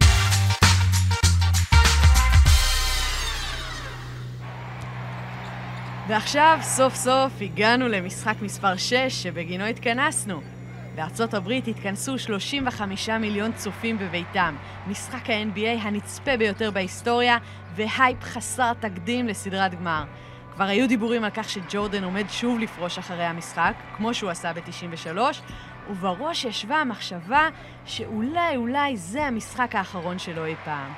ועכשיו, 6.08 6.58
סוף 6.62 6.94
סוף, 6.94 7.32
הגענו 7.40 7.88
למשחק 7.88 8.34
מספר 8.40 8.76
6 8.76 8.94
שבגינו 9.08 9.64
התכנסנו. 9.64 10.53
בארצות 10.94 11.34
הברית 11.34 11.68
התכנסו 11.68 12.18
35 12.18 13.08
מיליון 13.08 13.52
צופים 13.52 13.98
בביתם, 13.98 14.56
משחק 14.86 15.30
ה-NBA 15.30 15.80
הנצפה 15.82 16.36
ביותר 16.36 16.70
בהיסטוריה, 16.70 17.38
והייפ 17.74 18.22
חסר 18.22 18.72
תקדים 18.80 19.28
לסדרת 19.28 19.74
גמר. 19.74 20.04
כבר 20.54 20.64
היו 20.64 20.88
דיבורים 20.88 21.24
על 21.24 21.30
כך 21.30 21.48
שג'ורדן 21.48 22.04
עומד 22.04 22.24
שוב 22.28 22.58
לפרוש 22.58 22.98
אחרי 22.98 23.24
המשחק, 23.24 23.72
כמו 23.96 24.14
שהוא 24.14 24.30
עשה 24.30 24.52
ב-93, 24.52 25.18
ובראש 25.90 26.44
ישבה 26.44 26.76
המחשבה 26.76 27.48
שאולי 27.84 28.56
אולי 28.56 28.96
זה 28.96 29.24
המשחק 29.24 29.74
האחרון 29.74 30.18
שלו 30.18 30.44
אי 30.44 30.54
פעם. 30.64 30.92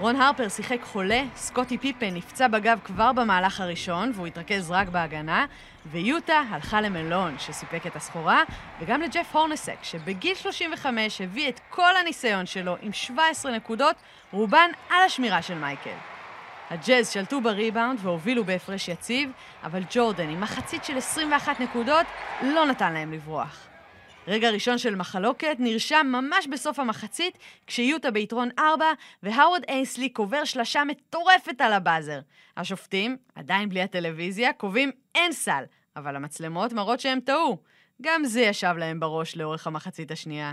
רון 0.00 0.16
הרפר 0.16 0.48
שיחק 0.48 0.82
חולה, 0.82 1.22
סקוטי 1.36 1.78
פיפן 1.78 2.14
נפצע 2.14 2.48
בגב 2.48 2.78
כבר 2.84 3.12
במהלך 3.12 3.60
הראשון, 3.60 4.12
והוא 4.14 4.26
התרכז 4.26 4.70
רק 4.70 4.88
בהגנה, 4.88 5.46
ויוטה 5.86 6.42
הלכה 6.50 6.80
למלון 6.80 7.38
שסיפק 7.38 7.86
את 7.86 7.96
הסחורה, 7.96 8.42
וגם 8.80 9.00
לג'ף 9.00 9.36
הורנסק, 9.36 9.76
שבגיל 9.82 10.34
35 10.34 11.20
הביא 11.20 11.48
את 11.48 11.60
כל 11.70 11.96
הניסיון 12.00 12.46
שלו 12.46 12.76
עם 12.82 12.92
17 12.92 13.52
נקודות, 13.52 13.96
רובן 14.32 14.70
על 14.90 15.02
השמירה 15.06 15.42
של 15.42 15.54
מייקל. 15.54 15.96
הג'אז 16.70 17.10
שלטו 17.10 17.40
בריבאונד 17.40 17.98
והובילו 18.02 18.44
בהפרש 18.44 18.88
יציב, 18.88 19.30
אבל 19.64 19.82
ג'ורדן 19.90 20.28
עם 20.28 20.40
מחצית 20.40 20.84
של 20.84 20.96
21 20.96 21.60
נקודות 21.60 22.06
לא 22.42 22.66
נתן 22.66 22.92
להם 22.92 23.12
לברוח. 23.12 23.75
רגע 24.28 24.50
ראשון 24.50 24.78
של 24.78 24.94
מחלוקת 24.94 25.56
נרשם 25.58 26.06
ממש 26.10 26.46
בסוף 26.46 26.78
המחצית, 26.78 27.38
כשיוטה 27.66 28.10
ביתרון 28.10 28.48
4, 28.58 28.84
והאוורד 29.22 29.62
אייסלי 29.68 30.08
קובר 30.08 30.44
שלשה 30.44 30.84
מטורפת 30.84 31.60
על 31.60 31.72
הבאזר. 31.72 32.20
השופטים, 32.56 33.16
עדיין 33.34 33.68
בלי 33.68 33.82
הטלוויזיה, 33.82 34.52
קובעים 34.52 34.90
אין 35.14 35.32
סל, 35.32 35.64
אבל 35.96 36.16
המצלמות 36.16 36.72
מראות 36.72 37.00
שהם 37.00 37.20
טעו. 37.20 37.58
גם 38.02 38.24
זה 38.24 38.40
ישב 38.40 38.74
להם 38.78 39.00
בראש 39.00 39.36
לאורך 39.36 39.66
המחצית 39.66 40.10
השנייה. 40.10 40.52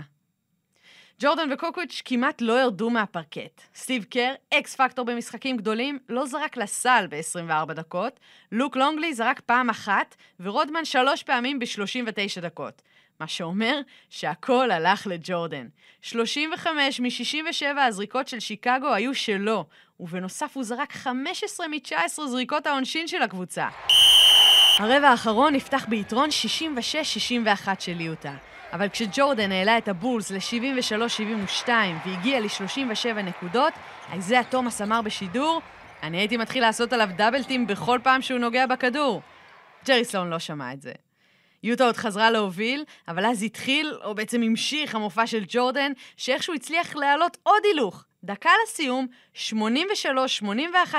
ג'ורדן 1.20 1.52
וקוקוץ' 1.52 2.02
כמעט 2.04 2.40
לא 2.40 2.60
ירדו 2.60 2.90
מהפרקט. 2.90 3.60
סטיב 3.74 4.04
קר, 4.04 4.34
אקס 4.54 4.76
פקטור 4.76 5.04
במשחקים 5.04 5.56
גדולים, 5.56 5.98
לא 6.08 6.26
זרק 6.26 6.56
לסל 6.56 7.06
ב-24 7.10 7.72
דקות, 7.72 8.20
לוק 8.52 8.76
לונגלי 8.76 9.14
זרק 9.14 9.40
פעם 9.40 9.70
אחת, 9.70 10.14
ורודמן 10.40 10.84
שלוש 10.84 11.22
פעמים 11.22 11.58
ב-39 11.58 12.40
דקות. 12.40 12.82
מה 13.20 13.28
שאומר 13.28 13.80
שהכל 14.10 14.70
הלך 14.70 15.06
לג'ורדן. 15.06 15.66
35 16.02 17.00
מ-67 17.00 17.80
הזריקות 17.80 18.28
של 18.28 18.40
שיקגו 18.40 18.94
היו 18.94 19.14
שלו, 19.14 19.64
ובנוסף 20.00 20.50
הוא 20.54 20.64
זרק 20.64 20.92
15 20.92 21.68
מ-19 21.68 22.26
זריקות 22.26 22.66
העונשין 22.66 23.08
של 23.08 23.22
הקבוצה. 23.22 23.68
הרבע 24.78 25.08
האחרון 25.08 25.54
נפתח 25.54 25.86
ביתרון 25.88 26.28
66-61 27.64 27.68
של 27.78 28.00
יוטה. 28.00 28.36
אבל 28.72 28.88
כשג'ורדן 28.88 29.52
העלה 29.52 29.78
את 29.78 29.88
הבולס 29.88 30.30
ל-73-72 30.30 31.68
והגיע 32.06 32.40
ל-37 32.40 33.22
נקודות, 33.22 33.72
איזאה 34.12 34.44
תומאס 34.44 34.82
אמר 34.82 35.02
בשידור, 35.02 35.62
אני 36.02 36.18
הייתי 36.18 36.36
מתחיל 36.36 36.62
לעשות 36.62 36.92
עליו 36.92 37.08
דאבלטים 37.16 37.66
בכל 37.66 37.98
פעם 38.02 38.22
שהוא 38.22 38.38
נוגע 38.38 38.66
בכדור. 38.66 39.22
ג'רי 39.86 40.04
סלון 40.04 40.30
לא 40.30 40.38
שמע 40.38 40.72
את 40.72 40.82
זה. 40.82 40.92
יוטה 41.64 41.84
עוד 41.84 41.96
חזרה 41.96 42.30
להוביל, 42.30 42.84
אבל 43.08 43.26
אז 43.26 43.42
התחיל, 43.42 43.94
או 44.04 44.14
בעצם 44.14 44.42
המשיך, 44.42 44.94
המופע 44.94 45.26
של 45.26 45.44
ג'ורדן, 45.48 45.92
שאיכשהו 46.16 46.54
הצליח 46.54 46.96
להעלות 46.96 47.36
עוד 47.42 47.62
הילוך. 47.64 48.04
דקה 48.24 48.50
לסיום, 48.64 49.06
83-81 49.34 49.50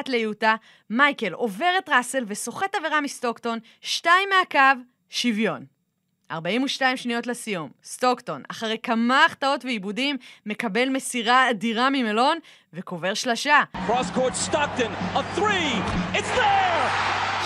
ליוטה, 0.07 0.55
מייקל 0.89 1.33
עובר 1.33 1.71
את 1.77 1.89
ראסל 1.89 2.23
וסוחט 2.27 2.75
עבירה 2.75 3.01
מסטוקטון, 3.01 3.59
שתיים 3.81 4.29
מהקו, 4.29 4.81
שוויון. 5.09 5.65
42 6.31 6.97
שניות 6.97 7.27
לסיום, 7.27 7.69
סטוקטון, 7.83 8.43
אחרי 8.51 8.77
כמה 8.83 9.25
החטאות 9.25 9.65
ועיבודים, 9.65 10.17
מקבל 10.45 10.89
מסירה 10.89 11.49
אדירה 11.49 11.89
ממלון 11.89 12.37
וקובר 12.73 13.13
שלשה. 13.13 13.63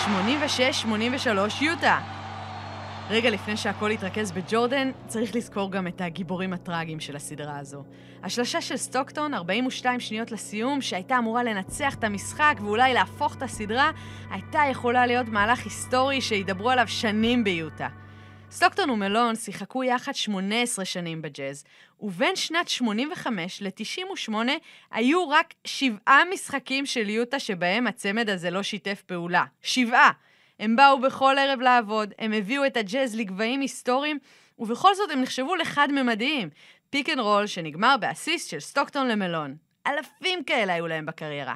86-83 0.04 1.64
יוטה. 1.64 2.19
רגע 3.10 3.30
לפני 3.30 3.56
שהכל 3.56 3.90
יתרכז 3.90 4.32
בג'ורדן, 4.32 4.90
צריך 5.06 5.36
לזכור 5.36 5.72
גם 5.72 5.86
את 5.86 6.00
הגיבורים 6.00 6.52
הטראגיים 6.52 7.00
של 7.00 7.16
הסדרה 7.16 7.58
הזו. 7.58 7.84
השלשה 8.22 8.60
של 8.60 8.76
סטוקטון, 8.76 9.34
42 9.34 10.00
שניות 10.00 10.32
לסיום, 10.32 10.80
שהייתה 10.80 11.18
אמורה 11.18 11.42
לנצח 11.42 11.94
את 11.94 12.04
המשחק 12.04 12.54
ואולי 12.60 12.94
להפוך 12.94 13.36
את 13.36 13.42
הסדרה, 13.42 13.90
הייתה 14.30 14.60
יכולה 14.70 15.06
להיות 15.06 15.28
מהלך 15.28 15.64
היסטורי 15.64 16.20
שידברו 16.20 16.70
עליו 16.70 16.88
שנים 16.88 17.44
ביוטה. 17.44 17.88
סטוקטון 18.50 18.90
ומלון 18.90 19.36
שיחקו 19.36 19.84
יחד 19.84 20.14
18 20.14 20.84
שנים 20.84 21.22
בג'אז, 21.22 21.64
ובין 22.00 22.36
שנת 22.36 22.68
85 22.68 23.62
ל-98 23.62 24.34
היו 24.90 25.28
רק 25.28 25.54
שבעה 25.64 26.22
משחקים 26.32 26.86
של 26.86 27.10
יוטה 27.10 27.38
שבהם 27.38 27.86
הצמד 27.86 28.28
הזה 28.30 28.50
לא 28.50 28.62
שיתף 28.62 29.02
פעולה. 29.06 29.44
שבעה! 29.62 30.10
הם 30.60 30.76
באו 30.76 31.00
בכל 31.00 31.36
ערב 31.38 31.60
לעבוד, 31.60 32.14
הם 32.18 32.32
הביאו 32.32 32.66
את 32.66 32.76
הג'אז 32.76 33.16
לגבהים 33.16 33.60
היסטוריים, 33.60 34.18
ובכל 34.58 34.94
זאת 34.94 35.10
הם 35.10 35.22
נחשבו 35.22 35.56
לחד-ממדיים. 35.56 36.50
pick 36.90 37.08
and 37.08 37.18
roll 37.18 37.46
שנגמר 37.46 37.96
באסיסט 38.00 38.50
של 38.50 38.60
סטוקטון 38.60 39.08
למלון. 39.08 39.56
אלפים 39.86 40.44
כאלה 40.44 40.72
היו 40.72 40.86
להם 40.86 41.06
בקריירה. 41.06 41.54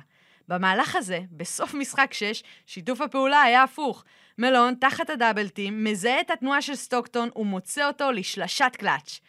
במהלך 0.48 0.96
הזה, 0.96 1.20
בסוף 1.32 1.74
משחק 1.74 2.12
6, 2.12 2.42
שיתוף 2.66 3.00
הפעולה 3.00 3.42
היה 3.42 3.62
הפוך. 3.62 4.04
מלון, 4.38 4.74
תחת 4.74 5.10
ה 5.10 5.16
double 5.16 5.53
team, 5.53 5.84
מזהה 5.84 6.20
את 6.20 6.30
התנועה 6.30 6.62
של 6.62 6.74
סטוקטון 6.74 7.28
ומוצא 7.36 7.86
אותו 7.86 8.12
לשלשת 8.12 8.72
קלאץ'. 8.78 9.20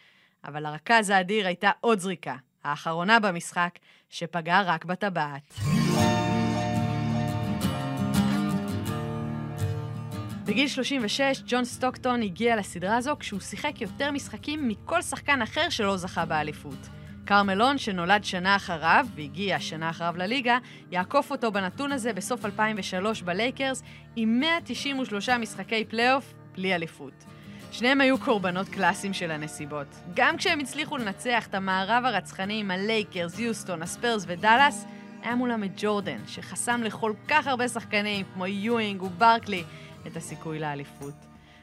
אבל 0.44 0.62
לרכז 0.62 1.10
האדיר 1.10 1.46
הייתה 1.46 1.70
עוד 1.80 1.98
זריקה, 1.98 2.36
האחרונה 2.64 3.20
במשחק, 3.20 3.78
שפגעה 4.08 4.62
רק 4.62 4.84
בטבעת. 4.84 5.54
בגיל 10.46 10.68
36, 10.68 11.42
ג'ון 11.46 11.64
סטוקטון 11.64 12.22
הגיע 12.22 12.56
לסדרה 12.56 12.96
הזו 12.96 13.16
כשהוא 13.18 13.40
שיחק 13.40 13.80
יותר 13.80 14.10
משחקים 14.10 14.68
מכל 14.68 15.02
שחקן 15.02 15.42
אחר 15.42 15.68
שלא 15.70 15.96
זכה 15.96 16.24
באליפות. 16.24 16.88
קארל 17.24 17.48
מלון, 17.48 17.78
שנולד 17.78 18.24
שנה 18.24 18.56
אחריו, 18.56 19.06
והגיע 19.14 19.60
שנה 19.60 19.90
אחריו 19.90 20.14
לליגה, 20.16 20.58
יעקוף 20.90 21.30
אותו 21.30 21.52
בנתון 21.52 21.92
הזה 21.92 22.12
בסוף 22.12 22.44
2003 22.44 23.22
בלייקרס, 23.22 23.82
עם 24.16 24.40
193 24.40 25.28
משחקי 25.28 25.84
פלייאוף, 25.84 26.34
בלי 26.54 26.74
אליפות. 26.74 27.24
שניהם 27.72 28.00
היו 28.00 28.18
קורבנות 28.18 28.68
קלאסיים 28.68 29.12
של 29.12 29.30
הנסיבות. 29.30 29.86
גם 30.14 30.36
כשהם 30.36 30.60
הצליחו 30.60 30.96
לנצח 30.96 31.46
את 31.46 31.54
המערב 31.54 32.04
הרצחני 32.04 32.60
עם 32.60 32.70
הלייקרס, 32.70 33.38
יוסטון, 33.38 33.82
הספרס 33.82 34.24
ודאלאס, 34.26 34.86
היה 35.22 35.34
מולם 35.34 35.64
את 35.64 35.70
ג'ורדן, 35.76 36.18
שחסם 36.26 36.82
לכל 36.82 37.12
כך 37.28 37.46
הרבה 37.46 37.68
שחקנים 37.68 38.26
כמו 38.34 38.46
יואינג 38.46 39.02
וברקלי 39.02 39.64
את 40.06 40.16
הסיכוי 40.16 40.58
לאליפות. 40.58 41.14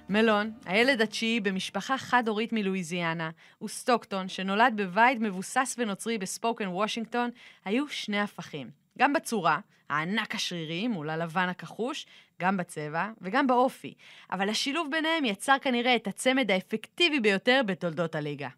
מלון, 0.09 0.51
הילד 0.65 1.01
התשיעי 1.01 1.39
במשפחה 1.39 1.97
חד-הורית 1.97 2.53
מלואיזיאנה, 2.53 3.29
וסטוקטון, 3.63 4.27
שנולד 4.27 4.73
בבית 4.75 5.19
מבוסס 5.19 5.75
ונוצרי 5.77 6.17
בספוקן 6.17 6.67
וושינגטון, 6.67 7.29
היו 7.65 7.87
שני 7.87 8.19
הפכים. 8.19 8.69
גם 8.97 9.13
בצורה, 9.13 9.59
הענק 9.89 10.35
השרירי 10.35 10.87
מול 10.87 11.09
הלבן 11.09 11.49
הכחוש, 11.49 12.05
גם 12.41 12.57
בצבע 12.57 13.09
וגם 13.21 13.47
באופי. 13.47 13.93
אבל 14.31 14.49
השילוב 14.49 14.87
ביניהם 14.91 15.25
יצר 15.25 15.55
כנראה 15.61 15.95
את 15.95 16.07
הצמד 16.07 16.51
האפקטיבי 16.51 17.19
ביותר 17.19 17.61
בתולדות 17.65 18.15
הליגה. 18.15 18.49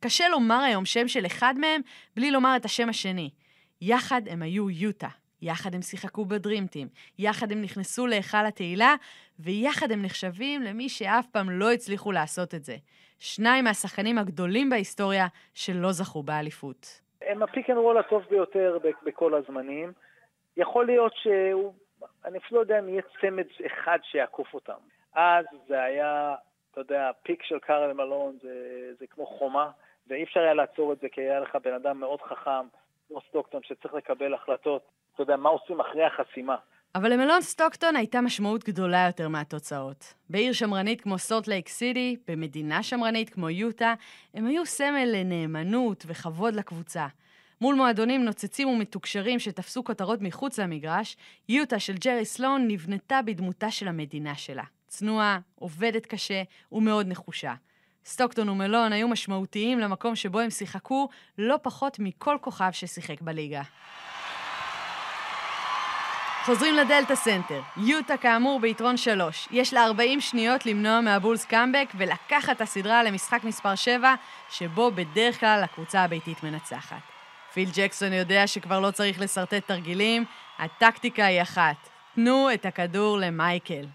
קשה 0.00 0.28
לומר 0.28 0.60
היום 0.60 0.84
שם 0.84 1.08
של 1.08 1.26
אחד 1.26 1.54
מהם 1.58 1.80
בלי 2.16 2.30
לומר 2.30 2.56
את 2.56 2.64
השם 2.64 2.88
השני. 2.88 3.30
יחד 3.80 4.22
הם 4.28 4.42
היו 4.42 4.70
יוטה, 4.70 5.08
יחד 5.44 5.74
הם 5.74 5.82
שיחקו 5.82 6.24
ב 6.24 6.30
Dream 6.30 6.59
Team, 6.59 6.88
יחד 7.18 7.52
הם 7.52 7.62
נכנסו 7.62 8.06
להיכל 8.06 8.46
התהילה, 8.48 8.94
ויחד 9.38 9.90
הם 9.90 10.02
נחשבים 10.02 10.62
למי 10.62 10.88
שאף 10.88 11.26
פעם 11.26 11.50
לא 11.50 11.72
הצליחו 11.72 12.12
לעשות 12.12 12.54
את 12.54 12.64
זה. 12.64 12.76
שניים 13.18 13.64
מהשחקנים 13.64 14.18
הגדולים 14.18 14.70
בהיסטוריה 14.70 15.26
שלא 15.54 15.92
זכו 15.92 16.22
באליפות. 16.22 17.00
הם 17.22 17.42
ה 17.42 17.48
pick 17.48 17.70
and 17.70 17.78
roll 17.78 17.98
הטוב 17.98 18.22
ביותר 18.30 18.78
בכל 19.02 19.34
הזמנים. 19.34 19.92
יכול 20.56 20.86
להיות 20.86 21.12
שהוא, 21.16 21.74
אני 22.24 22.38
אפילו 22.38 22.60
לא 22.60 22.64
יודע 22.64 22.78
אם 22.78 22.88
יהיה 22.88 23.02
צמד 23.20 23.46
אחד 23.66 23.98
שיעקוף 24.02 24.54
אותם. 24.54 24.78
אז 25.14 25.46
זה 25.68 25.82
היה, 25.82 26.34
אתה 26.70 26.80
יודע, 26.80 27.10
pick 27.22 27.42
של 27.42 27.58
קארל 27.58 27.92
מלון 27.92 28.36
זה, 28.42 28.50
זה 28.98 29.06
כמו 29.06 29.26
חומה, 29.26 29.70
ואי 30.06 30.24
אפשר 30.24 30.40
היה 30.40 30.54
לעצור 30.54 30.92
את 30.92 31.00
זה 31.00 31.08
כי 31.08 31.20
היה 31.20 31.40
לך 31.40 31.56
בן 31.64 31.74
אדם 31.74 32.00
מאוד 32.00 32.22
חכם, 32.22 32.66
כמו 33.08 33.20
סטוקטון, 33.28 33.62
שצריך 33.62 33.94
לקבל 33.94 34.34
החלטות 34.34 34.82
אתה 35.14 35.22
יודע, 35.22 35.36
מה 35.36 35.48
עושים 35.48 35.80
אחרי 35.80 36.04
החסימה. 36.04 36.56
אבל 36.94 37.12
למלון 37.12 37.40
סטוקטון 37.40 37.96
הייתה 37.96 38.20
משמעות 38.20 38.64
גדולה 38.64 39.06
יותר 39.06 39.28
מהתוצאות. 39.28 40.14
בעיר 40.30 40.52
שמרנית 40.52 41.00
כמו 41.00 41.18
סולט 41.18 41.48
לייק 41.48 41.68
סיטי, 41.68 42.16
במדינה 42.28 42.82
שמרנית 42.82 43.30
כמו 43.30 43.50
יוטה, 43.50 43.94
הם 44.34 44.46
היו 44.46 44.66
סמל 44.66 45.08
לנאמנות 45.12 46.04
וכבוד 46.06 46.54
לקבוצה. 46.54 47.06
מול 47.60 47.74
מועדונים 47.74 48.24
נוצצים 48.24 48.68
ומתוקשרים 48.68 49.38
שתפסו 49.38 49.84
כותרות 49.84 50.20
מחוץ 50.22 50.58
למגרש, 50.58 51.16
יוטה 51.48 51.78
של 51.78 51.94
ג'רי 51.94 52.24
סלואן 52.24 52.68
נבנתה 52.68 53.20
בדמותה 53.22 53.70
של 53.70 53.88
המדינה 53.88 54.34
שלה. 54.34 54.64
צנועה, 54.86 55.38
עובדת 55.54 56.06
קשה 56.06 56.42
ומאוד 56.72 57.06
נחושה. 57.08 57.54
סטוקטון 58.06 58.48
ומלון 58.48 58.92
היו 58.92 59.08
משמעותיים 59.08 59.78
למקום 59.78 60.16
שבו 60.16 60.40
הם 60.40 60.50
שיחקו 60.50 61.08
לא 61.38 61.56
פחות 61.62 61.98
מכל 61.98 62.36
כוכב 62.40 62.70
ששיחק 62.72 63.20
בליגה. 63.20 63.62
חוזרים 66.44 66.74
לדלתא 66.74 67.14
סנטר. 67.14 67.60
יוטה 67.76 68.16
כאמור 68.16 68.60
ביתרון 68.60 68.96
3. 68.96 69.48
יש 69.50 69.74
לה 69.74 69.84
40 69.84 70.20
שניות 70.20 70.66
למנוע 70.66 71.00
מהבולס 71.00 71.44
קאמבק 71.44 71.88
ולקחת 71.94 72.56
את 72.56 72.60
הסדרה 72.60 73.02
למשחק 73.02 73.44
מספר 73.44 73.74
7, 73.74 74.14
שבו 74.50 74.90
בדרך 74.90 75.40
כלל 75.40 75.60
הקבוצה 75.64 76.00
הביתית 76.00 76.42
מנצחת. 76.42 76.96
פיל 77.52 77.68
ג'קסון 77.74 78.12
יודע 78.12 78.46
שכבר 78.46 78.80
לא 78.80 78.90
צריך 78.90 79.20
לשרטט 79.20 79.66
תרגילים, 79.66 80.24
הטקטיקה 80.58 81.24
היא 81.24 81.42
אחת. 81.42 81.76
תנו 82.14 82.52
את 82.54 82.66
הכדור 82.66 83.18
למייקל. 83.18 83.86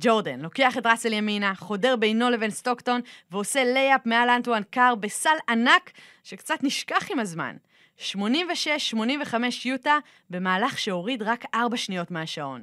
ג'ורדן 0.00 0.40
לוקח 0.40 0.78
את 0.78 0.86
ראסל 0.86 1.12
ימינה, 1.12 1.54
חודר 1.54 1.96
בינו 1.96 2.30
לבין 2.30 2.50
סטוקטון 2.50 3.00
ועושה 3.30 3.64
לייאפ 3.64 4.06
מעל 4.06 4.30
אנטואן 4.30 4.62
קאר 4.70 4.94
בסל 4.94 5.36
ענק 5.48 5.90
שקצת 6.24 6.58
נשכח 6.62 7.10
עם 7.10 7.18
הזמן. 7.18 7.56
86-85 8.00 9.34
יוטה 9.64 9.98
במהלך 10.30 10.78
שהוריד 10.78 11.22
רק 11.22 11.44
4 11.54 11.76
שניות 11.76 12.10
מהשעון. 12.10 12.62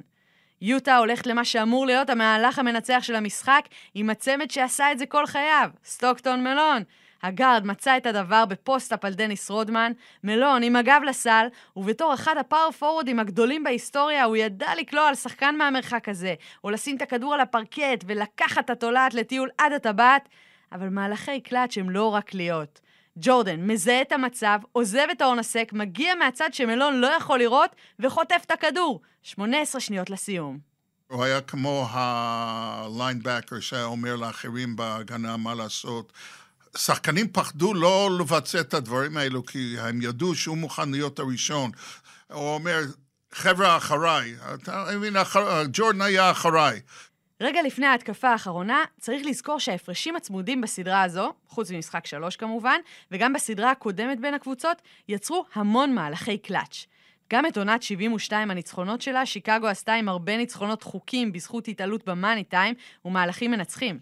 יוטה 0.60 0.96
הולכת 0.96 1.26
למה 1.26 1.44
שאמור 1.44 1.86
להיות 1.86 2.10
המהלך 2.10 2.58
המנצח 2.58 2.98
של 3.02 3.14
המשחק 3.14 3.62
עם 3.94 4.10
הצמד 4.10 4.50
שעשה 4.50 4.92
את 4.92 4.98
זה 4.98 5.06
כל 5.06 5.26
חייו, 5.26 5.70
סטוקטון 5.84 6.44
מלון. 6.44 6.82
הגארד 7.22 7.66
מצא 7.66 7.96
את 7.96 8.06
הדוור 8.06 8.44
ב 8.44 8.51
post-up 8.51 9.04
על 9.04 9.14
דניס 9.14 9.50
רודמן, 9.50 9.92
מלון 10.24 10.62
עם 10.62 10.76
הגב 10.76 11.00
לסל, 11.06 11.46
ובתור 11.76 12.14
אחד 12.14 12.36
הפאור 12.36 12.70
פורורדים 12.70 13.18
הגדולים 13.18 13.64
בהיסטוריה, 13.64 14.24
הוא 14.24 14.36
ידע 14.36 14.74
לקלוע 14.78 15.08
על 15.08 15.14
שחקן 15.14 15.56
מהמרחק 15.56 16.08
הזה, 16.08 16.34
או 16.64 16.70
לשים 16.70 16.96
את 16.96 17.02
הכדור 17.02 17.34
על 17.34 17.40
הפרקט 17.40 18.04
ולקחת 18.06 18.64
את 18.64 18.70
התולעת 18.70 19.14
לטיול 19.14 19.48
עד 19.58 19.72
הטבעת, 19.72 20.28
אבל 20.72 20.88
מהלכי 20.88 21.40
קלאץ' 21.40 21.78
הם 21.78 21.90
לא 21.90 22.14
רק 22.14 22.34
להיות. 22.34 22.80
ג'ורדן 23.20 23.66
מזהה 23.66 24.02
את 24.02 24.12
המצב, 24.12 24.58
עוזב 24.72 25.06
את 25.12 25.20
ההון 25.20 25.38
הסק, 25.38 25.70
מגיע 25.72 26.14
מהצד 26.14 26.48
שמלון 26.52 27.00
לא 27.00 27.06
יכול 27.06 27.38
לראות, 27.38 27.70
וחוטף 28.00 28.42
את 28.46 28.50
הכדור. 28.50 29.00
18 29.22 29.80
שניות 29.80 30.10
לסיום. 30.10 30.58
הוא 31.06 31.24
היה 31.24 31.40
כמו 31.40 31.86
הליינבקר 31.90 33.60
שהיה 33.60 33.84
אומר 33.84 34.16
לאחרים 34.16 34.76
בהגנה 34.76 35.36
מה 35.36 35.54
לעשות. 35.54 36.12
שחקנים 36.76 37.28
פחדו 37.32 37.74
לא 37.74 38.10
לבצע 38.20 38.60
את 38.60 38.74
הדברים 38.74 39.16
האלו, 39.16 39.46
כי 39.46 39.76
הם 39.80 40.02
ידעו 40.02 40.34
שהוא 40.34 40.58
מוכן 40.58 40.90
להיות 40.90 41.18
הראשון. 41.18 41.70
הוא 42.32 42.54
אומר, 42.54 42.80
חבר'ה 43.32 43.76
אחריי, 43.76 44.34
אתה 44.54 44.84
מבין, 44.96 45.16
ג'ורדן 45.72 46.00
היה 46.00 46.30
אחריי. 46.30 46.80
רגע 47.40 47.62
לפני 47.62 47.86
ההתקפה 47.86 48.28
האחרונה, 48.28 48.84
צריך 49.00 49.26
לזכור 49.26 49.60
שההפרשים 49.60 50.16
הצמודים 50.16 50.60
בסדרה 50.60 51.02
הזו, 51.02 51.32
חוץ 51.46 51.70
ממשחק 51.70 52.06
שלוש 52.06 52.36
כמובן, 52.36 52.80
וגם 53.10 53.32
בסדרה 53.32 53.70
הקודמת 53.70 54.20
בין 54.20 54.34
הקבוצות, 54.34 54.82
יצרו 55.08 55.44
המון 55.54 55.94
מהלכי 55.94 56.38
קלאץ'. 56.38 56.86
גם 57.32 57.46
את 57.46 57.56
עונת 57.58 57.82
72 57.82 58.50
הניצחונות 58.50 59.02
שלה, 59.02 59.26
שיקגו 59.26 59.66
עשתה 59.66 59.94
עם 59.94 60.08
הרבה 60.08 60.36
ניצחונות 60.36 60.82
חוקים 60.82 61.32
בזכות 61.32 61.68
התעלות 61.68 62.04
במאני 62.04 62.44
טיים 62.44 62.74
ומהלכים 63.04 63.50
מנצחים. 63.50 63.98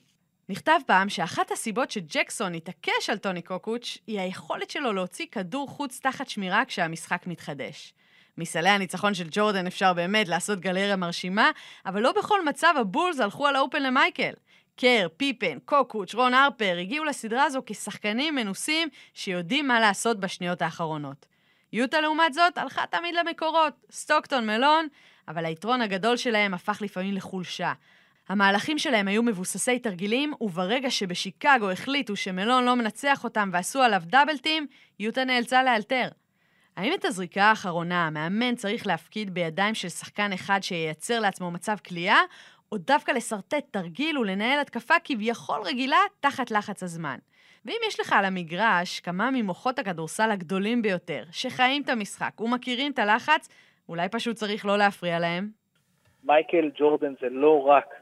נכתב 0.49 0.79
פעם 0.87 1.09
שאחת 1.09 1.51
הסיבות 1.51 1.91
שג'קסון 1.91 2.55
התעקש 2.55 3.11
על 3.11 3.19
טוני 3.19 3.43
קוקוץ' 3.43 3.99
היא 4.07 4.21
היכולת 4.21 4.71
שלו 4.71 4.93
להוציא 4.93 5.27
כדור 5.33 5.69
חוץ 5.69 6.01
תחת 6.01 6.29
שמירה 6.29 6.65
כשהמשחק 6.65 7.27
מתחדש. 7.27 7.95
מסלי 8.39 8.69
הניצחון 8.69 9.15
של 9.15 9.29
ג'ורדן 9.31 9.67
אפשר 9.67 9.93
באמת 9.93 10.29
לעשות 10.29 10.61
גלריה 10.61 10.97
מרשימה, 10.97 11.51
אבל 11.87 12.03
לא 12.03 12.13
בכל 12.13 12.45
מצב 12.45 12.75
הבולס 12.77 13.21
הלכו 13.21 13.47
על 13.47 13.57
האופן 13.57 13.83
למייקל. 13.83 14.33
קר, 14.77 15.07
פיפן, 15.17 15.59
קוקוץ', 15.65 16.15
רון 16.15 16.35
הרפר 16.35 16.77
הגיעו 16.81 17.05
לסדרה 17.05 17.45
הזו 17.45 17.63
כשחקנים 17.67 18.35
מנוסים 18.35 18.89
שיודעים 19.15 19.69
מה 19.69 19.81
לעשות 19.81 20.21
בשניות 20.21 20.63
האחרונות. 20.63 21.27
יוטה 21.73 22.01
לעומת 22.01 22.35
זאת 22.35 22.59
הלכה 22.59 22.85
תמיד 22.91 23.15
למקורות, 23.15 23.75
סטוקטון 23.91 24.47
מלון, 24.47 24.87
אבל 25.29 25.45
היתרון 25.45 25.83
הגדול 25.83 26.17
שלהם 26.17 26.55
הפך 26.55 26.83
לפעמים 26.83 27.15
לחולשה. 27.15 27.73
המהלכים 28.29 28.79
שלהם 28.79 29.09
היו 29.09 29.23
מבוססי 29.23 29.79
תרגילים, 29.79 30.33
וברגע 30.41 30.91
שבשיקגו 30.91 31.71
החליטו 31.71 32.17
שמלון 32.17 32.65
לא 32.65 32.77
מנצח 32.77 33.25
אותם 33.25 33.51
ועשו 33.53 33.83
עליו 33.83 34.03
דאבלטים, 34.05 34.67
יוטה 35.01 35.25
נאלצה 35.25 35.63
לאלתר. 35.63 36.09
האם 36.77 36.93
את 36.95 37.05
הזריקה 37.05 37.43
האחרונה 37.43 38.07
המאמן 38.07 38.55
צריך 38.55 38.87
להפקיד 38.87 39.35
בידיים 39.35 39.75
של 39.75 39.89
שחקן 39.89 40.33
אחד 40.33 40.59
שייצר 40.63 41.21
לעצמו 41.21 41.51
מצב 41.51 41.77
כליאה, 41.89 42.21
או 42.73 42.79
דווקא 42.79 43.13
לשרטט 43.13 43.65
תרגיל 43.71 44.19
ולנהל 44.19 44.61
התקפה 44.61 44.95
כביכול 45.05 45.61
רגילה 45.65 45.97
תחת 46.21 46.51
לחץ 46.51 46.83
הזמן? 46.83 47.17
ואם 47.65 47.77
יש 47.89 48.01
לך 48.01 48.13
על 48.13 48.25
המגרש 48.25 49.01
כמה 49.01 49.31
ממוחות 49.31 49.79
הכדורסל 49.79 50.31
הגדולים 50.31 50.83
ביותר, 50.83 51.23
שחיים 51.31 51.83
את 51.83 51.89
המשחק 51.89 52.41
ומכירים 52.41 52.93
את 52.93 52.99
הלחץ, 52.99 53.49
אולי 53.89 54.09
פשוט 54.09 54.37
צריך 54.37 54.67
לא 54.67 54.79
להפריע 54.79 55.19
להם? 55.19 55.49
מייקל 56.25 56.71
ג'ורדן 56.79 57.15
זה 57.21 57.29
לא 57.31 57.63
רק 57.63 57.95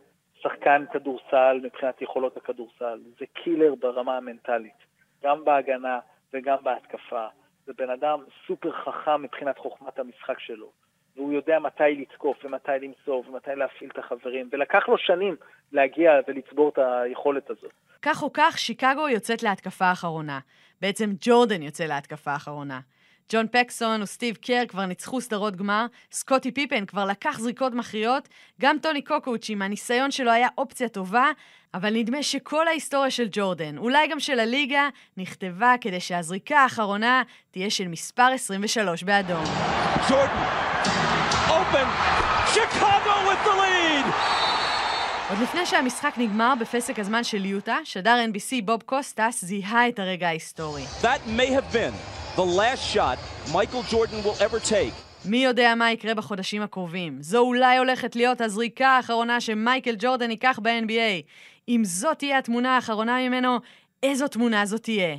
שחקן 0.42 0.84
כדורסל 0.92 1.60
מבחינת 1.62 2.02
יכולות 2.02 2.36
הכדורסל, 2.36 3.00
זה 3.18 3.24
קילר 3.32 3.74
ברמה 3.80 4.16
המנטלית, 4.16 4.78
גם 5.24 5.44
בהגנה 5.44 5.98
וגם 6.32 6.56
בהתקפה. 6.62 7.26
זה 7.66 7.72
בן 7.78 7.90
אדם 7.90 8.18
סופר 8.46 8.72
חכם 8.72 9.22
מבחינת 9.22 9.58
חוכמת 9.58 9.98
המשחק 9.98 10.38
שלו, 10.38 10.70
והוא 11.16 11.32
יודע 11.32 11.58
מתי 11.58 11.94
לתקוף 12.00 12.44
ומתי 12.44 12.70
למסור 12.80 13.24
ומתי 13.28 13.50
להפעיל 13.56 13.90
את 13.90 13.98
החברים, 13.98 14.48
ולקח 14.52 14.88
לו 14.88 14.98
שנים 14.98 15.36
להגיע 15.72 16.12
ולצבור 16.28 16.68
את 16.68 16.78
היכולת 16.78 17.50
הזאת. 17.50 17.72
כך 18.02 18.22
או 18.22 18.30
כך, 18.32 18.58
שיקגו 18.58 19.08
יוצאת 19.08 19.42
להתקפה 19.42 19.84
האחרונה. 19.84 20.38
בעצם 20.80 21.10
ג'ורדן 21.20 21.62
יוצא 21.62 21.84
להתקפה 21.84 22.30
האחרונה. 22.30 22.80
ג'ון 23.32 23.46
פקסון 23.48 24.02
וסטיב 24.02 24.36
קר 24.36 24.62
כבר 24.68 24.86
ניצחו 24.86 25.20
סדרות 25.20 25.56
גמר, 25.56 25.86
סקוטי 26.12 26.52
פיפן 26.52 26.86
כבר 26.86 27.04
לקח 27.04 27.38
זריקות 27.38 27.72
מכריעות, 27.72 28.28
גם 28.60 28.76
טוני 28.82 29.02
קוקוץ' 29.02 29.50
עם 29.50 29.62
הניסיון 29.62 30.10
שלו 30.10 30.30
היה 30.30 30.48
אופציה 30.58 30.88
טובה, 30.88 31.30
אבל 31.74 31.94
נדמה 31.94 32.22
שכל 32.22 32.68
ההיסטוריה 32.68 33.10
של 33.10 33.28
ג'ורדן, 33.30 33.78
אולי 33.78 34.08
גם 34.08 34.20
של 34.20 34.40
הליגה, 34.40 34.88
נכתבה 35.16 35.74
כדי 35.80 36.00
שהזריקה 36.00 36.58
האחרונה 36.58 37.22
תהיה 37.50 37.70
של 37.70 37.88
מספר 37.88 38.28
23 38.34 39.02
באדום. 39.02 39.44
ג'ורדן, 40.10 40.46
open, 41.48 41.86
Chicago 42.54 43.28
with 43.28 43.46
the 43.46 43.54
lead! 43.60 44.06
עוד 45.30 45.38
לפני 45.42 45.66
שהמשחק 45.66 46.14
נגמר 46.16 46.54
בפסק 46.60 46.98
הזמן 46.98 47.24
של 47.24 47.44
יוטה, 47.44 47.76
שדר 47.84 48.16
NBC 48.32 48.64
בוב 48.64 48.82
קוסטס 48.82 49.44
זיהה 49.44 49.88
את 49.88 49.98
הרגע 49.98 50.28
ההיסטורי. 50.28 50.82
That 51.02 51.38
may 51.38 51.48
have 51.48 51.74
been 51.74 52.23
the 52.36 52.44
last 52.44 52.82
shot 52.94 53.18
Michael 53.52 53.84
Jordan 53.92 54.22
will 54.24 54.36
ever 54.40 54.58
take. 54.58 54.94
מי 55.24 55.44
יודע 55.44 55.74
מה 55.74 55.92
יקרה 55.92 56.14
בחודשים 56.14 56.62
הקרובים? 56.62 57.22
זו 57.22 57.38
אולי 57.38 57.78
הולכת 57.78 58.16
להיות 58.16 58.40
הזריקה 58.40 58.88
האחרונה 58.88 59.40
שמייקל 59.40 59.94
ג'ורדן 59.98 60.30
ייקח 60.30 60.58
ב-NBA. 60.62 61.22
אם 61.68 61.82
זאת 61.84 62.18
תהיה 62.18 62.38
התמונה 62.38 62.76
האחרונה 62.76 63.28
ממנו, 63.28 63.58
איזו 64.02 64.28
תמונה 64.28 64.66
זאת 64.66 64.82
תהיה? 64.82 65.16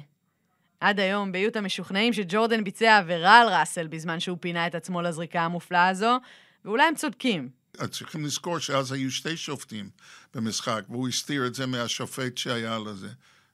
עד 0.79 0.99
היום 0.99 1.31
ביוטה 1.31 1.61
משוכנעים 1.61 2.13
שג'ורדן 2.13 2.63
ביצע 2.63 2.97
עבירה 2.97 3.39
על 3.41 3.47
ראסל 3.49 3.87
בזמן 3.87 4.19
שהוא 4.19 4.37
פינה 4.41 4.67
את 4.67 4.75
עצמו 4.75 5.01
לזריקה 5.01 5.41
המופלאה 5.41 5.87
הזו, 5.87 6.17
ואולי 6.65 6.83
הם 6.83 6.95
צודקים. 6.95 7.49
צריכים 7.91 8.25
לזכור 8.25 8.59
שאז 8.59 8.91
היו 8.91 9.11
שתי 9.11 9.37
שופטים 9.37 9.89
במשחק, 10.33 10.81
והוא 10.89 11.07
הסתיר 11.07 11.47
את 11.47 11.55
זה 11.55 11.65
מהשופט 11.65 12.37
שהיה 12.37 12.79
לזה. 12.79 13.09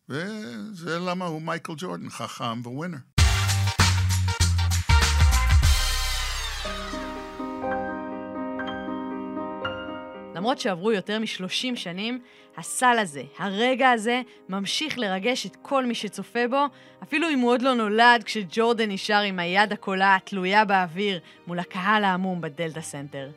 וזה 0.09 0.99
למה 0.99 1.25
הוא 1.25 1.41
מייקל 1.41 1.73
ג'ורדן, 1.77 2.09
חכם 2.09 2.61
וווינר. 2.61 2.97
למרות 10.41 10.59
שעברו 10.59 10.91
יותר 10.91 11.19
מ-30 11.19 11.75
שנים, 11.75 12.19
הסל 12.57 12.97
הזה, 12.99 13.23
הרגע 13.37 13.91
הזה, 13.91 14.21
ממשיך 14.49 14.97
לרגש 14.97 15.45
את 15.45 15.55
כל 15.61 15.85
מי 15.85 15.95
שצופה 15.95 16.47
בו, 16.47 16.65
אפילו 17.03 17.29
אם 17.29 17.39
הוא 17.39 17.51
עוד 17.51 17.61
לא 17.61 17.73
נולד 17.73 18.23
כשג'ורדן 18.25 18.91
נשאר 18.91 19.21
עם 19.21 19.39
היד 19.39 19.73
הקולעת 19.73 20.15
התלויה 20.15 20.65
באוויר 20.65 21.19
מול 21.47 21.59
הקהל 21.59 22.03
ההמום 22.03 22.41
בדלתא 22.41 22.81
סנטר. 22.81 23.29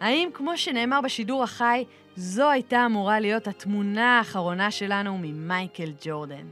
האם, 0.00 0.28
כמו 0.34 0.56
שנאמר 0.56 1.00
בשידור 1.00 1.42
החי, 1.42 1.84
זו 2.16 2.50
הייתה 2.50 2.86
אמורה 2.86 3.20
להיות 3.20 3.48
התמונה 3.48 4.18
האחרונה 4.18 4.70
שלנו 4.70 5.18
ממייקל 5.18 5.92
ג'ורדן? 6.04 6.46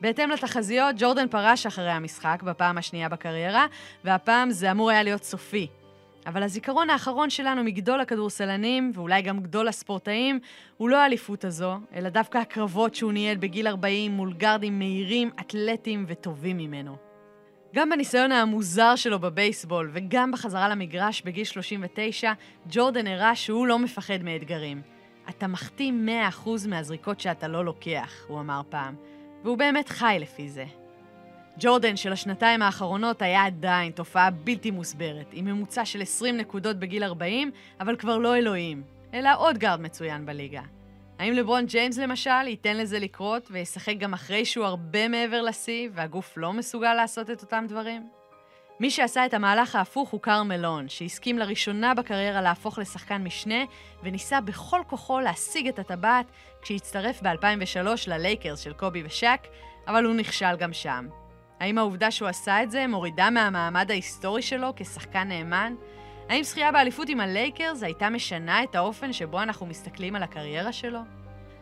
בהתאם 0.00 0.30
לתחזיות, 0.30 0.94
ג'ורדן 0.98 1.28
פרש 1.28 1.66
אחרי 1.66 1.90
המשחק 1.90 2.42
בפעם 2.42 2.78
השנייה 2.78 3.08
בקריירה, 3.08 3.66
והפעם 4.04 4.50
זה 4.50 4.70
אמור 4.70 4.90
היה 4.90 5.02
להיות 5.02 5.24
סופי. 5.24 5.66
אבל 6.26 6.42
הזיכרון 6.42 6.90
האחרון 6.90 7.30
שלנו 7.30 7.64
מגדול 7.64 8.00
הכדורסלנים, 8.00 8.92
ואולי 8.94 9.22
גם 9.22 9.40
גדול 9.40 9.68
הספורטאים, 9.68 10.38
הוא 10.76 10.88
לא 10.88 10.96
האליפות 10.96 11.44
הזו, 11.44 11.78
אלא 11.94 12.08
דווקא 12.08 12.38
הקרבות 12.38 12.94
שהוא 12.94 13.12
ניהל 13.12 13.36
בגיל 13.36 13.66
40 13.68 14.12
מול 14.12 14.32
גארדים 14.32 14.78
מהירים, 14.78 15.30
אתלטים 15.40 16.04
וטובים 16.08 16.56
ממנו. 16.56 16.96
גם 17.74 17.90
בניסיון 17.90 18.32
המוזר 18.32 18.96
שלו 18.96 19.18
בבייסבול 19.18 19.90
וגם 19.92 20.32
בחזרה 20.32 20.68
למגרש 20.68 21.22
בגיל 21.22 21.44
39, 21.44 22.32
ג'ורדן 22.70 23.06
הראה 23.06 23.34
שהוא 23.34 23.66
לא 23.66 23.78
מפחד 23.78 24.22
מאתגרים. 24.22 24.82
אתה 25.28 25.46
מחתים 25.46 26.08
100% 26.44 26.48
מהזריקות 26.68 27.20
שאתה 27.20 27.48
לא 27.48 27.64
לוקח, 27.64 28.12
הוא 28.28 28.40
אמר 28.40 28.60
פעם, 28.68 28.94
והוא 29.44 29.58
באמת 29.58 29.88
חי 29.88 30.16
לפי 30.20 30.48
זה. 30.48 30.64
ג'ורדן 31.58 31.96
של 31.96 32.12
השנתיים 32.12 32.62
האחרונות 32.62 33.22
היה 33.22 33.44
עדיין 33.44 33.92
תופעה 33.92 34.30
בלתי 34.30 34.70
מוסברת, 34.70 35.26
עם 35.32 35.44
ממוצע 35.44 35.84
של 35.84 36.02
20 36.02 36.36
נקודות 36.36 36.76
בגיל 36.76 37.04
40, 37.04 37.50
אבל 37.80 37.96
כבר 37.96 38.18
לא 38.18 38.36
אלוהים, 38.36 38.82
אלא 39.14 39.30
עוד 39.38 39.58
גארד 39.58 39.80
מצוין 39.80 40.26
בליגה. 40.26 40.62
האם 41.18 41.32
לברון 41.32 41.66
ג'יימס 41.66 41.98
למשל 41.98 42.46
ייתן 42.46 42.76
לזה 42.76 42.98
לקרות 42.98 43.48
וישחק 43.50 43.94
גם 43.98 44.14
אחרי 44.14 44.44
שהוא 44.44 44.66
הרבה 44.66 45.08
מעבר 45.08 45.42
לשיא 45.42 45.88
והגוף 45.94 46.34
לא 46.36 46.52
מסוגל 46.52 46.94
לעשות 46.94 47.30
את 47.30 47.42
אותם 47.42 47.64
דברים? 47.68 48.08
מי 48.80 48.90
שעשה 48.90 49.26
את 49.26 49.34
המהלך 49.34 49.74
ההפוך 49.74 50.08
הוא 50.08 50.20
קרמלון, 50.20 50.88
שהסכים 50.88 51.38
לראשונה 51.38 51.94
בקריירה 51.94 52.40
להפוך 52.42 52.78
לשחקן 52.78 53.24
משנה 53.24 53.64
וניסה 54.02 54.40
בכל 54.40 54.80
כוחו 54.86 55.20
להשיג 55.20 55.68
את 55.68 55.78
הטבעת 55.78 56.26
כשהצטרף 56.62 57.22
ב-2003 57.22 57.86
ללייקרס 58.06 58.60
של 58.60 58.72
קובי 58.72 59.02
ושאק, 59.06 59.46
אבל 59.86 60.04
הוא 60.04 60.14
נכשל 60.14 60.56
גם 60.58 60.72
שם. 60.72 61.08
האם 61.60 61.78
העובדה 61.78 62.10
שהוא 62.10 62.28
עשה 62.28 62.62
את 62.62 62.70
זה 62.70 62.86
מורידה 62.86 63.30
מהמעמד 63.30 63.90
ההיסטורי 63.90 64.42
שלו 64.42 64.72
כשחקן 64.76 65.28
נאמן? 65.28 65.74
האם 66.28 66.42
זכייה 66.42 66.72
באליפות 66.72 67.08
עם 67.08 67.20
הלייקרס 67.20 67.82
הייתה 67.82 68.10
משנה 68.10 68.62
את 68.62 68.74
האופן 68.74 69.12
שבו 69.12 69.42
אנחנו 69.42 69.66
מסתכלים 69.66 70.16
על 70.16 70.22
הקריירה 70.22 70.72
שלו? 70.72 71.00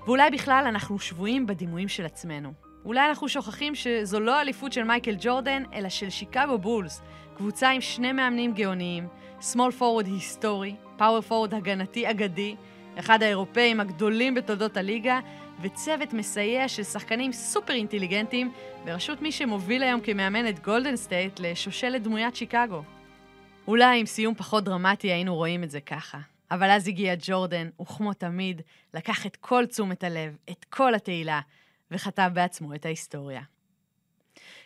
ואולי 0.06 0.30
בכלל 0.30 0.64
אנחנו 0.68 0.98
שבויים 0.98 1.46
בדימויים 1.46 1.88
של 1.88 2.06
עצמנו. 2.06 2.52
אולי 2.84 3.08
אנחנו 3.08 3.28
שוכחים 3.28 3.74
שזו 3.74 4.20
לא 4.20 4.40
אליפות 4.40 4.72
של 4.72 4.84
מייקל 4.84 5.16
ג'ורדן, 5.20 5.62
אלא 5.74 5.88
של 5.88 6.10
שיקגו 6.10 6.58
בולס, 6.58 7.02
קבוצה 7.36 7.70
עם 7.70 7.80
שני 7.80 8.12
מאמנים 8.12 8.54
גאוניים, 8.54 9.08
small 9.40 9.80
forward 9.80 10.06
היסטורי, 10.06 10.74
power 10.98 11.30
forward 11.30 11.56
הגנתי 11.56 12.10
אגדי, 12.10 12.56
אחד 12.98 13.22
האירופאים 13.22 13.80
הגדולים 13.80 14.34
בתולדות 14.34 14.76
הליגה, 14.76 15.20
וצוות 15.62 16.12
מסייע 16.12 16.68
של 16.68 16.82
שחקנים 16.82 17.32
סופר 17.32 17.72
אינטליגנטים, 17.72 18.52
בראשות 18.84 19.22
מי 19.22 19.32
שמוביל 19.32 19.82
היום 19.82 20.00
כמאמן 20.00 20.48
את 20.48 20.60
גולדן 20.60 20.96
סטייט 20.96 21.40
לשושלת 21.40 22.02
דמוית 22.02 22.36
שיקגו. 22.36 22.82
אולי 23.68 24.00
עם 24.00 24.06
סיום 24.06 24.34
פחות 24.34 24.64
דרמטי 24.64 25.12
היינו 25.12 25.36
רואים 25.36 25.64
את 25.64 25.70
זה 25.70 25.80
ככה. 25.80 26.18
אבל 26.50 26.70
אז 26.70 26.88
הגיע 26.88 27.14
ג'ורדן, 27.18 27.68
וכמו 27.80 28.12
תמיד, 28.12 28.62
לקח 28.94 29.26
את 29.26 29.36
כל 29.36 29.66
תשומת 29.66 30.04
הלב, 30.04 30.36
את 30.50 30.64
כל 30.64 30.94
התהילה, 30.94 31.40
וכתב 31.90 32.30
בעצמו 32.34 32.74
את 32.74 32.86
ההיסטוריה. 32.86 33.42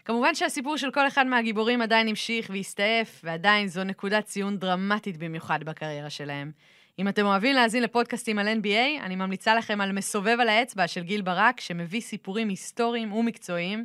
כמובן 0.05 0.35
שהסיפור 0.35 0.77
של 0.77 0.91
כל 0.91 1.07
אחד 1.07 1.27
מהגיבורים 1.27 1.83
עדיין 1.83 2.09
המשיך 2.09 2.51
והסתעף, 2.51 3.21
ועדיין 3.25 3.69
זו 3.69 3.85
נקודת 3.85 4.25
ציון 4.25 4.59
דרמטית 4.59 5.17
במיוחד 5.17 5.65
בקריירה 5.65 6.11
שלהם. 6.11 6.53
אם 6.99 7.09
אתם 7.09 7.27
אוהבים 7.27 7.55
להאזין 7.55 7.83
לפודקאסטים 7.83 8.39
על 8.39 8.49
NBA, 8.49 9.03
אני 9.03 9.17
ממליצה 9.17 9.55
לכם 9.55 9.81
על 9.81 9.93
מסובב 9.93 10.37
על 10.41 10.49
האצבע 10.49 10.89
של 10.89 11.03
גיל 11.03 11.23
ברק, 11.23 11.61
שמביא 11.61 12.01
סיפורים 12.01 12.49
היסטוריים 12.49 13.13
ומקצועיים. 13.13 13.85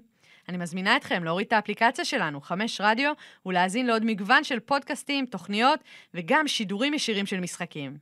אני 0.50 0.58
מזמינה 0.58 0.98
אתכם 0.98 1.24
להוריד 1.24 1.48
את 1.48 1.54
האפליקציה 1.54 2.06
שלנו, 2.06 2.42
חמש 2.42 2.82
רדיו, 2.82 3.14
ולהאזין 3.46 3.86
לעוד 3.86 4.06
מגוון 4.06 4.44
של 4.44 4.60
פודקאסטים, 4.60 5.26
תוכניות 5.26 5.80
וגם 6.14 6.48
שידורים 6.48 6.94
ישירים 6.94 7.26
של 7.26 7.40
משחקים. 7.40 7.98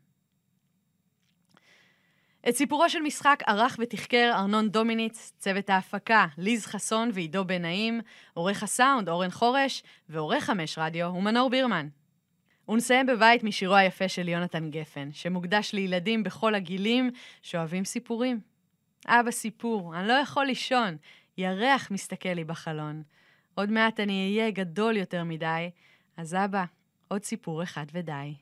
את 2.49 2.55
סיפורו 2.55 2.89
של 2.89 2.99
משחק 2.99 3.43
ערך 3.47 3.75
ותחקר 3.79 4.31
ארנון 4.33 4.69
דומיניץ, 4.69 5.33
צוות 5.37 5.69
ההפקה 5.69 6.25
ליז 6.37 6.65
חסון 6.65 7.09
ועידו 7.13 7.45
בן 7.45 7.61
נעים, 7.61 8.01
עורך 8.33 8.63
הסאונד 8.63 9.09
אורן 9.09 9.31
חורש, 9.31 9.83
ועורך 10.09 10.43
חמש 10.43 10.77
רדיו 10.77 11.07
הוא 11.07 11.23
מנור 11.23 11.49
בירמן. 11.49 11.87
ונסיים 12.71 13.05
בבית 13.05 13.43
משירו 13.43 13.75
היפה 13.75 14.07
של 14.07 14.29
יונתן 14.29 14.69
גפן, 14.69 15.09
שמוקדש 15.13 15.73
לילדים 15.73 16.23
בכל 16.23 16.55
הגילים 16.55 17.11
שאוהבים 17.41 17.85
סיפורים. 17.85 18.39
אבא 19.07 19.31
סיפור, 19.31 19.95
אני 19.95 20.07
לא 20.07 20.13
יכול 20.13 20.45
לישון, 20.45 20.97
ירח 21.37 21.91
מסתכל 21.91 22.29
לי 22.29 22.43
בחלון. 22.43 23.03
עוד 23.55 23.71
מעט 23.71 23.99
אני 23.99 24.37
אהיה 24.37 24.51
גדול 24.51 24.97
יותר 24.97 25.23
מדי, 25.23 25.69
אז 26.17 26.35
אבא, 26.35 26.63
עוד 27.07 27.23
סיפור 27.23 27.63
אחד 27.63 27.85
ודי. 27.93 28.33